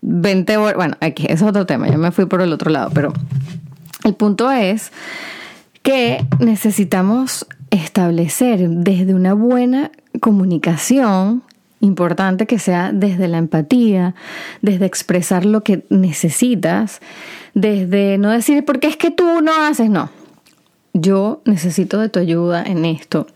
20 0.00 0.56
horas. 0.56 0.76
Bueno, 0.76 0.96
aquí 1.00 1.26
es 1.28 1.40
otro 1.40 1.66
tema, 1.66 1.88
yo 1.88 1.98
me 1.98 2.10
fui 2.10 2.26
por 2.26 2.42
el 2.42 2.52
otro 2.52 2.70
lado, 2.70 2.90
pero 2.92 3.12
el 4.04 4.14
punto 4.14 4.50
es 4.50 4.90
que 5.82 6.26
necesitamos 6.40 7.46
establecer 7.72 8.68
desde 8.68 9.14
una 9.14 9.32
buena 9.32 9.90
comunicación, 10.20 11.42
importante 11.80 12.46
que 12.46 12.58
sea 12.58 12.92
desde 12.92 13.26
la 13.28 13.38
empatía, 13.38 14.14
desde 14.60 14.86
expresar 14.86 15.44
lo 15.44 15.62
que 15.62 15.84
necesitas, 15.88 17.00
desde 17.54 18.18
no 18.18 18.30
decir, 18.30 18.64
porque 18.64 18.86
es 18.86 18.96
que 18.96 19.10
tú 19.10 19.40
no 19.40 19.52
haces, 19.64 19.90
no. 19.90 20.10
Yo 20.92 21.40
necesito 21.46 21.98
de 21.98 22.10
tu 22.10 22.20
ayuda 22.20 22.62
en 22.62 22.84
esto, 22.84 23.26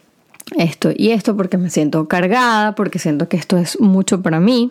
esto 0.58 0.90
y 0.94 1.10
esto, 1.10 1.34
porque 1.34 1.56
me 1.56 1.70
siento 1.70 2.06
cargada, 2.06 2.74
porque 2.74 2.98
siento 2.98 3.28
que 3.28 3.38
esto 3.38 3.56
es 3.56 3.80
mucho 3.80 4.20
para 4.20 4.38
mí. 4.38 4.70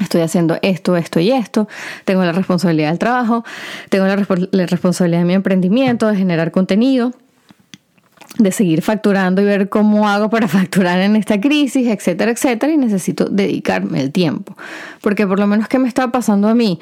Estoy 0.00 0.20
haciendo 0.20 0.58
esto, 0.62 0.96
esto 0.96 1.20
y 1.20 1.30
esto. 1.30 1.68
Tengo 2.04 2.24
la 2.24 2.32
responsabilidad 2.32 2.88
del 2.90 2.98
trabajo, 2.98 3.44
tengo 3.88 4.06
la, 4.06 4.16
la 4.50 4.66
responsabilidad 4.66 5.20
de 5.20 5.26
mi 5.26 5.34
emprendimiento, 5.34 6.08
de 6.08 6.16
generar 6.16 6.50
contenido 6.50 7.12
de 8.38 8.52
seguir 8.52 8.82
facturando 8.82 9.42
y 9.42 9.44
ver 9.44 9.68
cómo 9.68 10.08
hago 10.08 10.30
para 10.30 10.48
facturar 10.48 11.00
en 11.00 11.16
esta 11.16 11.40
crisis, 11.40 11.86
etcétera, 11.86 12.30
etcétera, 12.30 12.72
y 12.72 12.76
necesito 12.76 13.26
dedicarme 13.26 14.00
el 14.00 14.12
tiempo. 14.12 14.56
Porque 15.00 15.26
por 15.26 15.38
lo 15.38 15.46
menos 15.46 15.68
que 15.68 15.78
me 15.78 15.88
estaba 15.88 16.10
pasando 16.10 16.48
a 16.48 16.54
mí, 16.54 16.78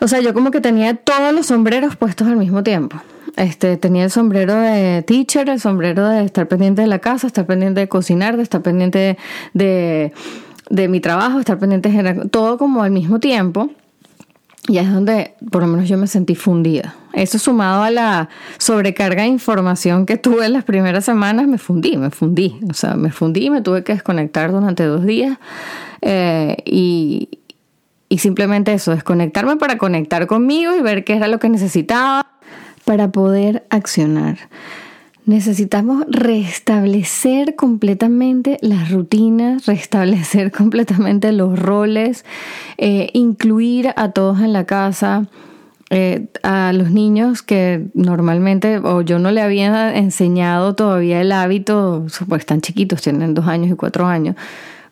o 0.00 0.08
sea, 0.08 0.20
yo 0.20 0.34
como 0.34 0.50
que 0.50 0.60
tenía 0.60 0.94
todos 0.94 1.32
los 1.32 1.46
sombreros 1.46 1.96
puestos 1.96 2.28
al 2.28 2.36
mismo 2.36 2.62
tiempo. 2.62 3.00
Este, 3.36 3.76
tenía 3.76 4.04
el 4.04 4.10
sombrero 4.10 4.54
de 4.54 5.02
teacher, 5.02 5.48
el 5.48 5.60
sombrero 5.60 6.08
de 6.08 6.24
estar 6.24 6.48
pendiente 6.48 6.82
de 6.82 6.88
la 6.88 6.98
casa, 6.98 7.26
estar 7.26 7.46
pendiente 7.46 7.80
de 7.80 7.88
cocinar, 7.88 8.36
de 8.36 8.42
estar 8.42 8.62
pendiente 8.62 9.16
de, 9.54 10.12
de 10.70 10.88
mi 10.88 11.00
trabajo, 11.00 11.38
estar 11.38 11.58
pendiente 11.58 11.88
de 11.88 12.28
todo 12.28 12.58
como 12.58 12.82
al 12.82 12.90
mismo 12.90 13.20
tiempo. 13.20 13.70
Y 14.68 14.78
es 14.78 14.92
donde 14.92 15.34
por 15.50 15.62
lo 15.62 15.68
menos 15.68 15.88
yo 15.88 15.96
me 15.96 16.06
sentí 16.06 16.34
fundida. 16.34 16.94
Eso 17.18 17.38
sumado 17.38 17.82
a 17.82 17.90
la 17.90 18.28
sobrecarga 18.58 19.22
de 19.22 19.28
información 19.28 20.06
que 20.06 20.16
tuve 20.16 20.46
en 20.46 20.52
las 20.52 20.64
primeras 20.64 21.04
semanas, 21.04 21.48
me 21.48 21.58
fundí, 21.58 21.96
me 21.96 22.10
fundí. 22.10 22.60
O 22.70 22.74
sea, 22.74 22.94
me 22.94 23.10
fundí, 23.10 23.50
me 23.50 23.60
tuve 23.60 23.82
que 23.82 23.92
desconectar 23.92 24.52
durante 24.52 24.84
dos 24.84 25.04
días. 25.04 25.36
Eh, 26.00 26.56
y, 26.64 27.28
y 28.08 28.18
simplemente 28.18 28.72
eso, 28.72 28.92
desconectarme 28.92 29.56
para 29.56 29.78
conectar 29.78 30.28
conmigo 30.28 30.76
y 30.76 30.80
ver 30.80 31.04
qué 31.04 31.14
era 31.16 31.26
lo 31.26 31.40
que 31.40 31.48
necesitaba 31.48 32.26
para 32.84 33.10
poder 33.10 33.66
accionar. 33.68 34.38
Necesitamos 35.26 36.06
restablecer 36.08 37.54
completamente 37.54 38.56
las 38.62 38.90
rutinas, 38.90 39.66
restablecer 39.66 40.50
completamente 40.56 41.32
los 41.32 41.58
roles, 41.58 42.24
eh, 42.78 43.10
incluir 43.12 43.92
a 43.96 44.12
todos 44.12 44.40
en 44.40 44.54
la 44.54 44.64
casa, 44.64 45.26
eh, 45.90 46.26
a 46.42 46.72
los 46.74 46.90
niños 46.90 47.42
que 47.42 47.86
normalmente 47.94 48.78
o 48.78 49.00
yo 49.00 49.18
no 49.18 49.30
le 49.30 49.40
había 49.40 49.96
enseñado 49.96 50.74
todavía 50.74 51.20
el 51.20 51.32
hábito, 51.32 52.06
pues 52.28 52.40
están 52.40 52.60
chiquitos, 52.60 53.02
tienen 53.02 53.34
dos 53.34 53.46
años 53.46 53.70
y 53.70 53.74
cuatro 53.74 54.06
años. 54.06 54.36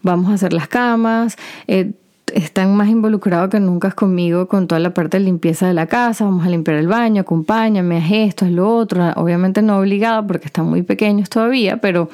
Vamos 0.03 0.31
a 0.31 0.35
hacer 0.35 0.53
las 0.53 0.69
camas. 0.69 1.37
Eh, 1.67 1.93
están 2.35 2.75
más 2.77 2.89
involucrados 2.89 3.51
que 3.51 3.61
nunca 3.61 3.93
conmigo 3.93 4.49
con 4.49 4.67
toda 4.67 4.81
la 4.81 4.93
parte 4.93 5.19
de 5.19 5.25
limpieza 5.25 5.69
de 5.69 5.75
la 5.75 5.87
casa, 5.87 6.25
vamos 6.25 6.45
a 6.45 6.51
limpiar 6.51 6.77
el 6.77 6.89
baño, 6.89 7.23
acompáñame, 7.23 7.99
haz 7.99 8.11
esto, 8.11 8.45
haz 8.45 8.51
lo 8.51 8.75
otro, 8.75 9.13
obviamente 9.17 9.63
no 9.63 9.79
obligado 9.79 10.27
porque 10.27 10.47
están 10.47 10.67
muy 10.67 10.83
pequeños 10.83 11.31
todavía, 11.31 11.77
pero 11.77 12.11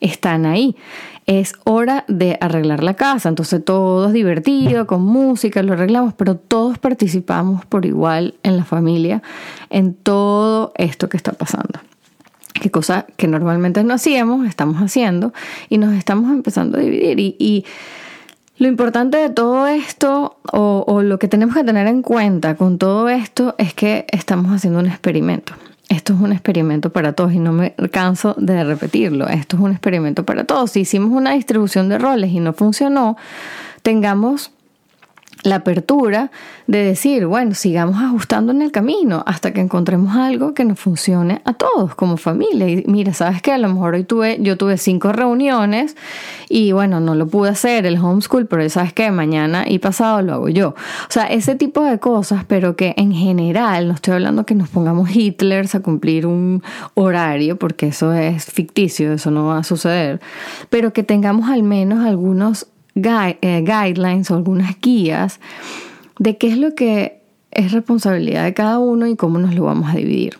están 0.00 0.46
ahí. 0.46 0.76
Es 1.26 1.54
hora 1.64 2.04
de 2.08 2.36
arreglar 2.40 2.82
la 2.82 2.94
casa, 2.94 3.28
entonces 3.28 3.64
todos 3.64 4.12
divertidos, 4.12 4.86
con 4.86 5.02
música, 5.02 5.62
lo 5.62 5.74
arreglamos, 5.74 6.14
pero 6.14 6.36
todos 6.36 6.78
participamos 6.78 7.64
por 7.64 7.86
igual 7.86 8.34
en 8.42 8.56
la 8.56 8.64
familia, 8.64 9.22
en 9.70 9.94
todo 9.94 10.72
esto 10.76 11.08
que 11.08 11.16
está 11.16 11.32
pasando. 11.32 11.80
Qué 12.54 12.70
cosa 12.70 13.06
que 13.16 13.28
normalmente 13.28 13.82
no 13.84 13.94
hacíamos, 13.94 14.46
estamos 14.46 14.82
haciendo 14.82 15.32
y 15.68 15.78
nos 15.78 15.94
estamos 15.94 16.30
empezando 16.30 16.78
a 16.78 16.80
dividir 16.80 17.36
y 17.38 17.64
lo 18.62 18.68
importante 18.68 19.18
de 19.18 19.28
todo 19.28 19.66
esto, 19.66 20.36
o, 20.52 21.02
lo 21.02 21.18
que 21.18 21.26
tenemos 21.26 21.56
que 21.56 21.64
tener 21.64 21.88
en 21.88 22.00
cuenta 22.00 22.54
con 22.54 22.78
todo 22.78 23.08
esto, 23.08 23.56
es 23.58 23.74
que 23.74 24.06
estamos 24.08 24.52
haciendo 24.52 24.78
un 24.78 24.86
experimento. 24.86 25.52
Esto 25.88 26.14
es 26.14 26.20
un 26.20 26.32
experimento 26.32 26.90
para 26.90 27.12
todos 27.12 27.32
y 27.32 27.38
no 27.38 27.52
me 27.52 27.74
canso 27.90 28.34
de 28.38 28.64
repetirlo. 28.64 29.28
Esto 29.28 29.56
es 29.56 29.62
un 29.62 29.72
experimento 29.72 30.24
para 30.24 30.44
todos. 30.44 30.70
Si 30.70 30.80
hicimos 30.80 31.10
una 31.10 31.32
distribución 31.32 31.88
de 31.88 31.98
roles 31.98 32.30
y 32.30 32.40
no 32.40 32.52
funcionó, 32.52 33.16
tengamos 33.82 34.52
la 35.42 35.56
apertura 35.56 36.30
de 36.66 36.84
decir, 36.84 37.26
bueno, 37.26 37.54
sigamos 37.54 38.00
ajustando 38.00 38.52
en 38.52 38.62
el 38.62 38.70
camino 38.70 39.24
hasta 39.26 39.52
que 39.52 39.60
encontremos 39.60 40.14
algo 40.14 40.54
que 40.54 40.64
nos 40.64 40.78
funcione 40.78 41.42
a 41.44 41.54
todos 41.54 41.94
como 41.96 42.16
familia. 42.16 42.68
Y 42.68 42.84
mira, 42.86 43.12
sabes 43.12 43.42
que 43.42 43.52
a 43.52 43.58
lo 43.58 43.68
mejor 43.68 43.94
hoy 43.94 44.04
tuve, 44.04 44.38
yo 44.40 44.56
tuve 44.56 44.78
cinco 44.78 45.12
reuniones 45.12 45.96
y 46.48 46.72
bueno, 46.72 47.00
no 47.00 47.14
lo 47.14 47.26
pude 47.26 47.50
hacer 47.50 47.86
el 47.86 47.98
homeschool, 47.98 48.46
pero 48.46 48.68
sabes 48.70 48.92
que 48.92 49.10
mañana 49.10 49.64
y 49.68 49.80
pasado 49.80 50.22
lo 50.22 50.34
hago 50.34 50.48
yo. 50.48 50.68
O 50.68 51.10
sea, 51.10 51.24
ese 51.24 51.56
tipo 51.56 51.82
de 51.82 51.98
cosas, 51.98 52.44
pero 52.46 52.76
que 52.76 52.94
en 52.96 53.12
general, 53.12 53.88
no 53.88 53.94
estoy 53.94 54.14
hablando 54.14 54.46
que 54.46 54.54
nos 54.54 54.68
pongamos 54.68 55.10
Hitlers 55.10 55.74
a 55.74 55.80
cumplir 55.80 56.26
un 56.26 56.62
horario, 56.94 57.58
porque 57.58 57.88
eso 57.88 58.12
es 58.12 58.44
ficticio, 58.44 59.12
eso 59.12 59.30
no 59.30 59.46
va 59.46 59.58
a 59.58 59.64
suceder, 59.64 60.20
pero 60.70 60.92
que 60.92 61.02
tengamos 61.02 61.50
al 61.50 61.64
menos 61.64 62.04
algunos 62.04 62.68
eh, 62.94 63.64
guidelines 63.64 64.30
o 64.30 64.36
algunas 64.36 64.78
guías 64.80 65.40
de 66.18 66.36
qué 66.36 66.48
es 66.48 66.58
lo 66.58 66.74
que 66.74 67.20
es 67.50 67.72
responsabilidad 67.72 68.44
de 68.44 68.54
cada 68.54 68.78
uno 68.78 69.06
y 69.06 69.16
cómo 69.16 69.38
nos 69.38 69.54
lo 69.54 69.64
vamos 69.64 69.90
a 69.90 69.96
dividir 69.96 70.38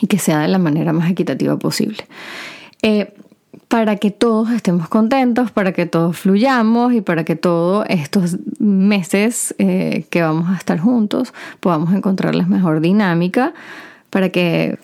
y 0.00 0.06
que 0.06 0.18
sea 0.18 0.40
de 0.40 0.48
la 0.48 0.58
manera 0.58 0.92
más 0.92 1.10
equitativa 1.10 1.58
posible. 1.58 2.06
Eh, 2.82 3.14
para 3.68 3.96
que 3.96 4.10
todos 4.10 4.50
estemos 4.50 4.88
contentos, 4.88 5.50
para 5.50 5.72
que 5.72 5.86
todos 5.86 6.18
fluyamos 6.18 6.92
y 6.92 7.00
para 7.00 7.24
que 7.24 7.36
todos 7.36 7.86
estos 7.88 8.36
meses 8.58 9.54
eh, 9.58 10.04
que 10.10 10.22
vamos 10.22 10.50
a 10.50 10.56
estar 10.56 10.78
juntos 10.78 11.32
podamos 11.60 11.94
encontrarles 11.94 12.48
mejor 12.48 12.80
dinámica, 12.80 13.54
para 14.10 14.28
que 14.28 14.78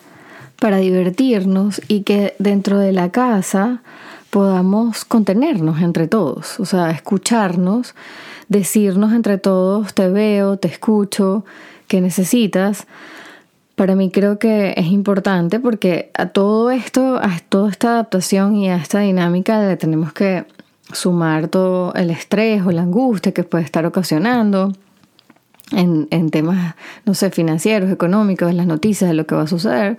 para 0.59 0.77
divertirnos 0.77 1.81
y 1.87 2.01
que 2.01 2.35
dentro 2.39 2.79
de 2.79 2.91
la 2.91 3.11
casa 3.11 3.81
podamos 4.29 5.05
contenernos 5.05 5.81
entre 5.81 6.07
todos, 6.07 6.59
o 6.59 6.65
sea, 6.65 6.91
escucharnos, 6.91 7.95
decirnos 8.47 9.13
entre 9.13 9.37
todos, 9.37 9.93
te 9.93 10.09
veo, 10.09 10.57
te 10.57 10.67
escucho, 10.67 11.45
qué 11.87 12.01
necesitas. 12.01 12.85
Para 13.75 13.95
mí 13.95 14.11
creo 14.11 14.39
que 14.39 14.73
es 14.75 14.87
importante 14.87 15.59
porque 15.59 16.11
a 16.13 16.27
todo 16.27 16.69
esto, 16.69 17.17
a 17.17 17.39
toda 17.47 17.69
esta 17.69 17.91
adaptación 17.93 18.55
y 18.55 18.69
a 18.69 18.75
esta 18.75 18.99
dinámica 18.99 19.61
le 19.61 19.77
tenemos 19.77 20.13
que 20.13 20.45
sumar 20.91 21.47
todo 21.47 21.93
el 21.93 22.09
estrés 22.09 22.63
o 22.65 22.71
la 22.71 22.81
angustia 22.81 23.31
que 23.31 23.43
puede 23.43 23.63
estar 23.63 23.85
ocasionando 23.85 24.73
en, 25.71 26.07
en 26.11 26.29
temas, 26.29 26.75
no 27.05 27.13
sé, 27.13 27.29
financieros, 27.29 27.91
económicos, 27.91 28.49
en 28.49 28.57
las 28.57 28.67
noticias 28.67 29.09
de 29.09 29.13
lo 29.13 29.25
que 29.25 29.35
va 29.35 29.43
a 29.43 29.47
suceder 29.47 29.97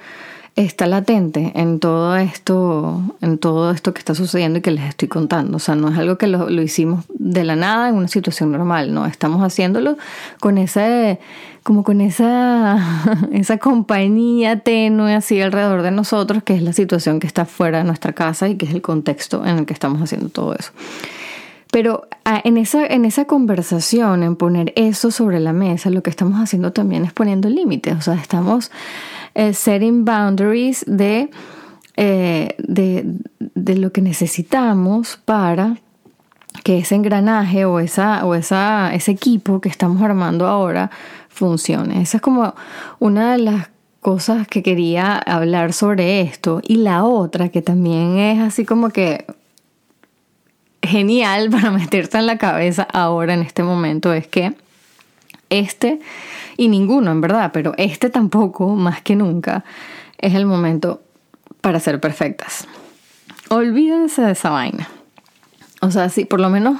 está 0.56 0.86
latente 0.86 1.52
en 1.54 1.78
todo 1.78 2.16
esto, 2.16 3.02
en 3.20 3.38
todo 3.38 3.70
esto 3.70 3.94
que 3.94 3.98
está 4.00 4.14
sucediendo 4.14 4.58
y 4.58 4.62
que 4.62 4.70
les 4.70 4.84
estoy 4.84 5.08
contando. 5.08 5.56
O 5.56 5.60
sea, 5.60 5.74
no 5.74 5.88
es 5.88 5.98
algo 5.98 6.18
que 6.18 6.26
lo, 6.26 6.48
hicimos 6.62 7.04
de 7.18 7.44
la 7.44 7.56
nada 7.56 7.88
en 7.88 7.94
una 7.94 8.08
situación 8.08 8.52
normal, 8.52 8.92
no, 8.92 9.06
estamos 9.06 9.42
haciéndolo 9.42 9.96
con 10.40 10.58
esa, 10.58 11.18
como 11.62 11.84
con 11.84 12.00
esa, 12.00 12.78
esa 13.32 13.58
compañía 13.58 14.60
tenue 14.60 15.14
así 15.14 15.40
alrededor 15.40 15.82
de 15.82 15.90
nosotros, 15.90 16.42
que 16.42 16.54
es 16.54 16.62
la 16.62 16.72
situación 16.72 17.20
que 17.20 17.26
está 17.26 17.44
fuera 17.44 17.78
de 17.78 17.84
nuestra 17.84 18.12
casa 18.12 18.48
y 18.48 18.56
que 18.56 18.66
es 18.66 18.74
el 18.74 18.82
contexto 18.82 19.44
en 19.46 19.58
el 19.58 19.66
que 19.66 19.72
estamos 19.72 20.02
haciendo 20.02 20.28
todo 20.28 20.54
eso. 20.54 20.72
Pero 21.70 22.08
ah, 22.24 22.40
en 22.42 22.56
esa, 22.56 22.84
en 22.84 23.04
esa 23.04 23.26
conversación, 23.26 24.24
en 24.24 24.34
poner 24.34 24.72
eso 24.74 25.10
sobre 25.12 25.38
la 25.38 25.52
mesa, 25.52 25.90
lo 25.90 26.02
que 26.02 26.10
estamos 26.10 26.40
haciendo 26.40 26.72
también 26.72 27.04
es 27.04 27.12
poniendo 27.12 27.48
límites. 27.48 27.96
O 27.96 28.00
sea, 28.00 28.14
estamos 28.14 28.72
eh, 29.34 29.52
setting 29.54 30.04
boundaries 30.04 30.84
de, 30.86 31.30
eh, 31.96 32.54
de, 32.58 33.04
de, 33.38 33.76
lo 33.76 33.92
que 33.92 34.00
necesitamos 34.00 35.18
para 35.24 35.76
que 36.64 36.78
ese 36.78 36.94
engranaje 36.94 37.64
o, 37.64 37.80
esa, 37.80 38.24
o 38.26 38.34
esa, 38.34 38.94
ese 38.94 39.12
equipo 39.12 39.60
que 39.60 39.68
estamos 39.68 40.02
armando 40.02 40.46
ahora 40.46 40.90
funcione. 41.28 42.02
Esa 42.02 42.18
es 42.18 42.22
como 42.22 42.54
una 42.98 43.32
de 43.32 43.38
las 43.38 43.68
cosas 44.00 44.48
que 44.48 44.62
quería 44.62 45.16
hablar 45.18 45.72
sobre 45.72 46.20
esto. 46.22 46.60
Y 46.66 46.76
la 46.76 47.04
otra, 47.04 47.50
que 47.50 47.62
también 47.62 48.18
es 48.18 48.40
así 48.40 48.64
como 48.64 48.90
que 48.90 49.26
genial 50.82 51.50
para 51.50 51.70
meterte 51.70 52.18
en 52.18 52.26
la 52.26 52.38
cabeza 52.38 52.82
ahora 52.92 53.34
en 53.34 53.42
este 53.42 53.62
momento, 53.62 54.12
es 54.12 54.26
que 54.26 54.54
este 55.50 56.00
y 56.60 56.68
ninguno 56.68 57.10
en 57.10 57.22
verdad, 57.22 57.52
pero 57.54 57.72
este 57.78 58.10
tampoco, 58.10 58.68
más 58.76 59.00
que 59.00 59.16
nunca, 59.16 59.64
es 60.18 60.34
el 60.34 60.44
momento 60.44 61.00
para 61.62 61.80
ser 61.80 62.00
perfectas. 62.00 62.68
Olvídense 63.48 64.20
de 64.20 64.32
esa 64.32 64.50
vaina. 64.50 64.86
O 65.80 65.90
sea, 65.90 66.10
si 66.10 66.26
por 66.26 66.38
lo 66.38 66.50
menos 66.50 66.78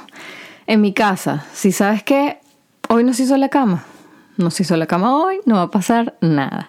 en 0.67 0.83
mi 0.83 0.93
casa, 0.93 1.47
si 1.55 1.73
sabes 1.73 2.03
que 2.03 2.37
hoy 2.91 3.05
no 3.05 3.15
se 3.15 3.23
hizo 3.23 3.39
la 3.39 3.49
cama, 3.49 3.83
no 4.37 4.51
se 4.51 4.65
hizo 4.65 4.77
la 4.77 4.85
cama 4.85 5.17
hoy, 5.17 5.41
no 5.47 5.55
va 5.55 5.63
a 5.63 5.71
pasar 5.71 6.15
nada. 6.21 6.69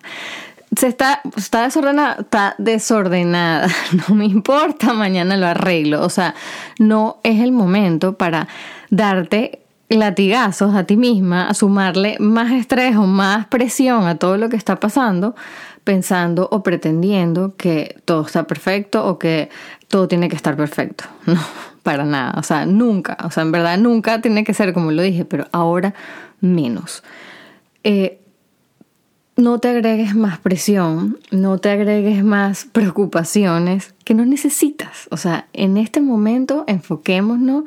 Se 0.78 0.88
está, 0.88 1.20
está 1.36 1.64
desordenada, 1.64 2.16
está 2.22 2.56
desordenada, 2.60 3.68
no 4.08 4.16
me 4.16 4.24
importa, 4.24 4.94
mañana 4.94 5.36
lo 5.36 5.48
arreglo. 5.48 6.02
O 6.06 6.10
sea, 6.10 6.34
no 6.80 7.20
es 7.24 7.42
el 7.42 7.52
momento 7.52 8.18
para 8.18 8.48
darte 8.90 9.61
latigazos 9.98 10.74
a 10.76 10.86
ti 10.86 10.98
misma, 10.98 11.48
a 11.48 11.54
sumarle 11.54 12.18
más 12.20 12.52
estrés 12.52 12.96
o 12.96 13.06
más 13.08 13.48
presión 13.48 14.08
a 14.08 14.16
todo 14.16 14.38
lo 14.38 14.50
que 14.50 14.56
está 14.56 14.78
pasando, 14.78 15.36
pensando 15.84 16.48
o 16.52 16.64
pretendiendo 16.64 17.56
que 17.58 17.98
todo 18.06 18.26
está 18.26 18.44
perfecto 18.48 19.06
o 19.06 19.20
que 19.20 19.50
todo 19.88 20.08
tiene 20.08 20.30
que 20.30 20.36
estar 20.36 20.56
perfecto. 20.56 21.06
No, 21.26 21.40
para 21.84 22.06
nada. 22.06 22.34
O 22.38 22.44
sea, 22.44 22.66
nunca. 22.66 23.18
O 23.24 23.32
sea, 23.32 23.44
en 23.44 23.52
verdad 23.52 23.78
nunca 23.78 24.22
tiene 24.22 24.44
que 24.44 24.54
ser 24.54 24.74
como 24.74 24.92
lo 24.92 25.02
dije, 25.02 25.26
pero 25.26 25.48
ahora 25.52 25.94
menos. 26.40 27.04
Eh, 27.84 28.21
no 29.42 29.60
te 29.60 29.70
agregues 29.70 30.16
más 30.16 30.38
presión, 30.38 31.18
no 31.32 31.58
te 31.58 31.70
agregues 31.70 32.24
más 32.24 32.66
preocupaciones 32.72 33.94
que 34.04 34.14
no 34.14 34.26
necesitas. 34.26 35.08
O 35.10 35.18
sea, 35.18 35.48
en 35.54 35.78
este 35.78 36.00
momento 36.00 36.64
enfoquémonos 36.68 37.64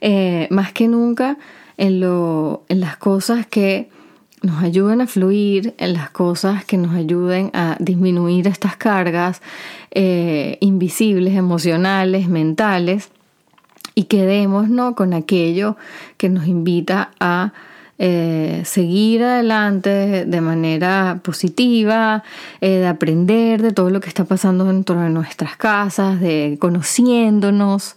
eh, 0.00 0.46
más 0.50 0.72
que 0.72 0.88
nunca 0.88 1.38
en, 1.78 2.00
lo, 2.00 2.64
en 2.68 2.80
las 2.80 2.98
cosas 2.98 3.46
que 3.46 3.88
nos 4.42 4.62
ayuden 4.62 5.00
a 5.00 5.06
fluir, 5.06 5.74
en 5.78 5.94
las 5.94 6.10
cosas 6.10 6.64
que 6.64 6.76
nos 6.76 6.94
ayuden 6.94 7.50
a 7.54 7.76
disminuir 7.80 8.46
estas 8.46 8.76
cargas 8.76 9.40
eh, 9.92 10.58
invisibles, 10.60 11.34
emocionales, 11.34 12.28
mentales, 12.28 13.08
y 13.94 14.04
quedémonos 14.04 14.94
con 14.94 15.14
aquello 15.14 15.78
que 16.18 16.28
nos 16.28 16.46
invita 16.46 17.12
a 17.18 17.54
eh, 17.98 18.62
seguir 18.64 19.22
adelante 19.22 20.24
de 20.26 20.40
manera 20.40 21.20
positiva, 21.22 22.22
de 22.60 22.86
aprender 22.86 23.62
de 23.62 23.72
todo 23.72 23.90
lo 23.90 24.00
que 24.00 24.08
está 24.08 24.24
pasando 24.24 24.64
dentro 24.64 25.00
de 25.00 25.10
nuestras 25.10 25.56
casas, 25.56 26.20
de 26.20 26.56
conociéndonos, 26.60 27.96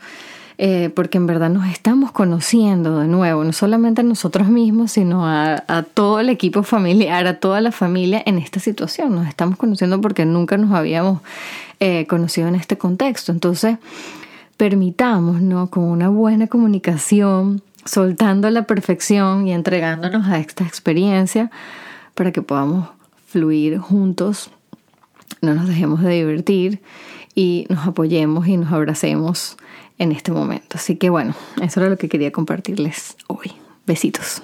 eh, 0.61 0.89
porque 0.93 1.17
en 1.17 1.25
verdad 1.25 1.49
nos 1.49 1.69
estamos 1.69 2.11
conociendo 2.11 2.99
de 2.99 3.07
nuevo, 3.07 3.45
no 3.45 3.53
solamente 3.53 4.01
a 4.01 4.03
nosotros 4.03 4.49
mismos, 4.49 4.91
sino 4.91 5.25
a, 5.25 5.85
todo 5.93 6.19
el 6.19 6.27
equipo 6.27 6.63
familiar, 6.63 7.25
a 7.27 7.39
toda 7.39 7.61
la 7.61 7.71
familia 7.71 8.21
en 8.25 8.37
esta 8.37 8.59
situación. 8.59 9.15
Nos 9.15 9.25
estamos 9.25 9.55
conociendo 9.55 10.01
porque 10.01 10.25
nunca 10.25 10.57
nos 10.57 10.73
habíamos 10.73 11.21
eh, 11.79 12.05
conocido 12.07 12.49
en 12.49 12.55
este 12.55 12.77
contexto. 12.77 13.31
Entonces, 13.31 13.77
permitamos, 14.57 15.41
¿no? 15.41 15.69
Con 15.69 15.85
una 15.85 16.09
buena 16.09 16.47
comunicación, 16.47 17.61
soltando 17.89 18.51
la 18.51 18.63
perfección 18.63 19.47
y 19.47 19.53
entregándonos 19.53 20.27
a 20.27 20.37
esta 20.37 20.63
experiencia 20.63 21.49
para 22.13 22.31
que 22.31 22.43
podamos 22.43 22.87
fluir 23.27 23.79
juntos, 23.79 24.51
no 25.41 25.55
nos 25.55 25.67
dejemos 25.67 26.03
de 26.03 26.11
divertir 26.11 26.81
y 27.33 27.65
nos 27.69 27.87
apoyemos 27.87 28.47
y 28.47 28.57
nos 28.57 28.71
abracemos 28.71 29.57
en 29.97 30.11
este 30.11 30.31
momento. 30.31 30.77
Así 30.77 30.97
que 30.97 31.09
bueno, 31.09 31.33
eso 31.63 31.79
era 31.79 31.89
lo 31.89 31.97
que 31.97 32.09
quería 32.09 32.31
compartirles 32.31 33.17
hoy. 33.27 33.53
Besitos. 33.87 34.43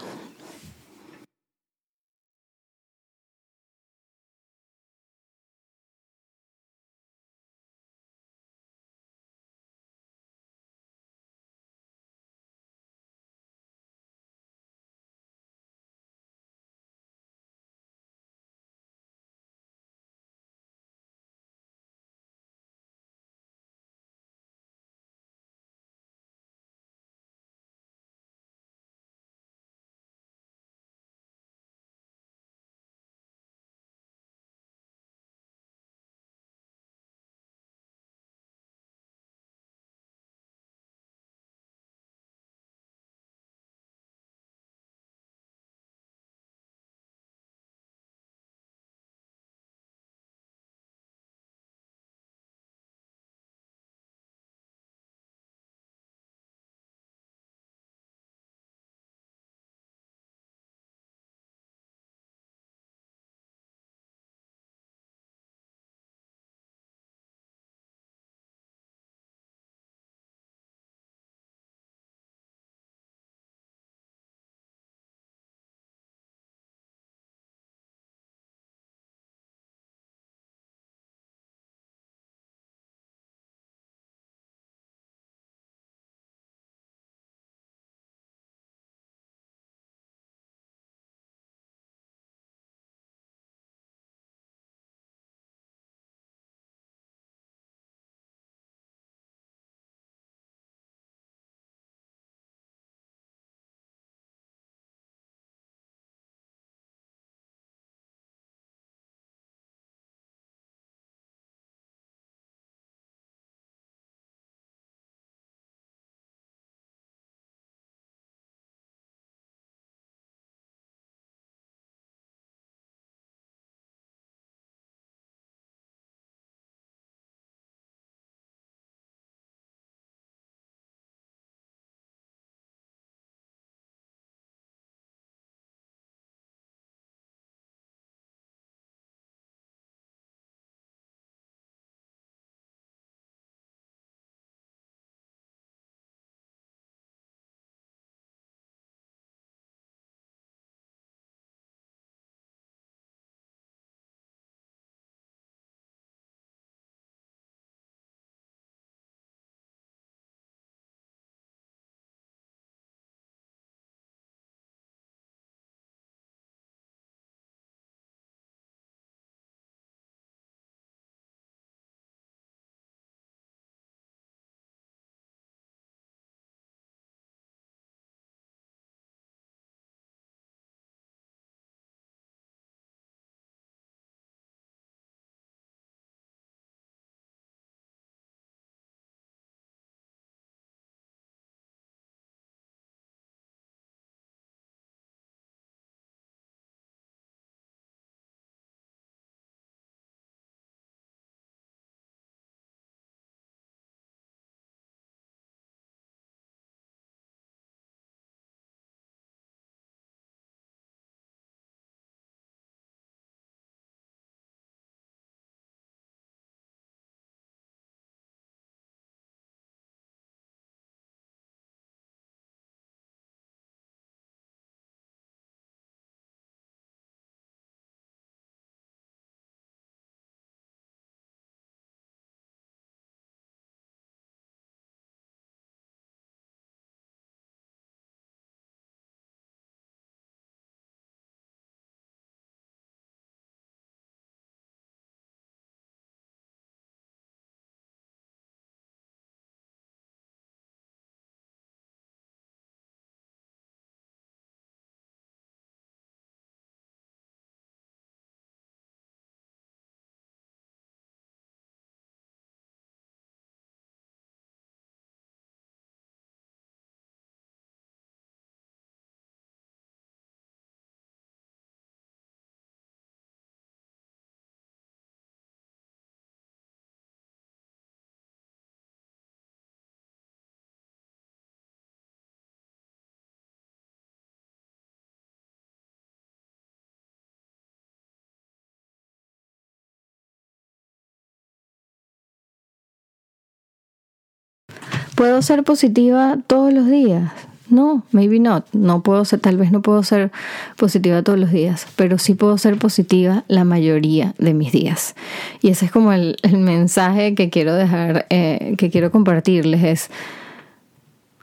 ¿Puedo 295.15 295.41
ser 295.41 295.63
positiva 295.63 296.38
todos 296.47 296.73
los 296.73 296.88
días? 296.88 297.32
No, 297.69 298.04
maybe 298.12 298.39
not. 298.39 298.65
No 298.73 299.01
puedo 299.01 299.25
ser, 299.25 299.39
tal 299.39 299.58
vez 299.58 299.71
no 299.71 299.82
puedo 299.82 300.04
ser 300.04 300.32
positiva 300.75 301.23
todos 301.23 301.39
los 301.39 301.51
días, 301.51 301.88
pero 301.95 302.17
sí 302.17 302.36
puedo 302.36 302.58
ser 302.58 302.78
positiva 302.78 303.43
la 303.47 303.63
mayoría 303.63 304.36
de 304.38 304.54
mis 304.54 304.71
días. 304.71 305.15
Y 305.62 305.69
ese 305.69 305.86
es 305.86 305.91
como 305.91 306.12
el, 306.12 306.38
mensaje 306.51 307.34
que 307.34 307.49
quiero 307.49 307.73
dejar, 307.73 308.28
eh, 308.30 308.75
que 308.78 308.89
quiero 308.89 309.10
compartirles, 309.12 309.84
es 309.84 310.10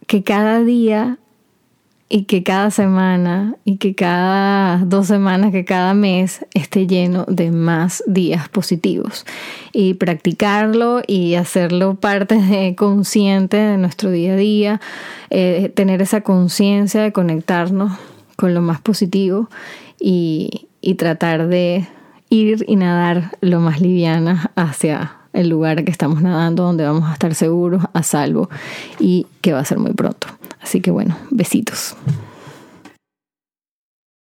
que 0.06 0.22
cada 0.22 0.62
día 0.62 1.18
y 2.14 2.24
que 2.24 2.42
cada 2.42 2.70
semana 2.70 3.56
y 3.64 3.78
que 3.78 3.94
cada 3.94 4.76
dos 4.84 5.06
semanas, 5.06 5.50
que 5.50 5.64
cada 5.64 5.94
mes 5.94 6.44
esté 6.52 6.86
lleno 6.86 7.24
de 7.26 7.50
más 7.50 8.04
días 8.06 8.50
positivos. 8.50 9.24
Y 9.72 9.94
practicarlo 9.94 11.00
y 11.06 11.36
hacerlo 11.36 11.94
parte 11.94 12.34
de 12.34 12.74
consciente 12.74 13.56
de 13.56 13.78
nuestro 13.78 14.10
día 14.10 14.34
a 14.34 14.36
día, 14.36 14.80
eh, 15.30 15.72
tener 15.74 16.02
esa 16.02 16.20
conciencia 16.20 17.00
de 17.00 17.12
conectarnos 17.12 17.98
con 18.36 18.52
lo 18.52 18.60
más 18.60 18.82
positivo 18.82 19.48
y, 19.98 20.68
y 20.82 20.96
tratar 20.96 21.48
de 21.48 21.88
ir 22.28 22.66
y 22.68 22.76
nadar 22.76 23.38
lo 23.40 23.58
más 23.60 23.80
liviana 23.80 24.50
hacia 24.54 25.21
el 25.32 25.48
lugar 25.48 25.84
que 25.84 25.90
estamos 25.90 26.22
nadando, 26.22 26.64
donde 26.64 26.84
vamos 26.84 27.08
a 27.08 27.14
estar 27.14 27.34
seguros, 27.34 27.82
a 27.92 28.02
salvo 28.02 28.48
y 28.98 29.26
que 29.40 29.52
va 29.52 29.60
a 29.60 29.64
ser 29.64 29.78
muy 29.78 29.92
pronto. 29.92 30.28
Así 30.60 30.80
que 30.80 30.90
bueno, 30.90 31.16
besitos. 31.30 31.96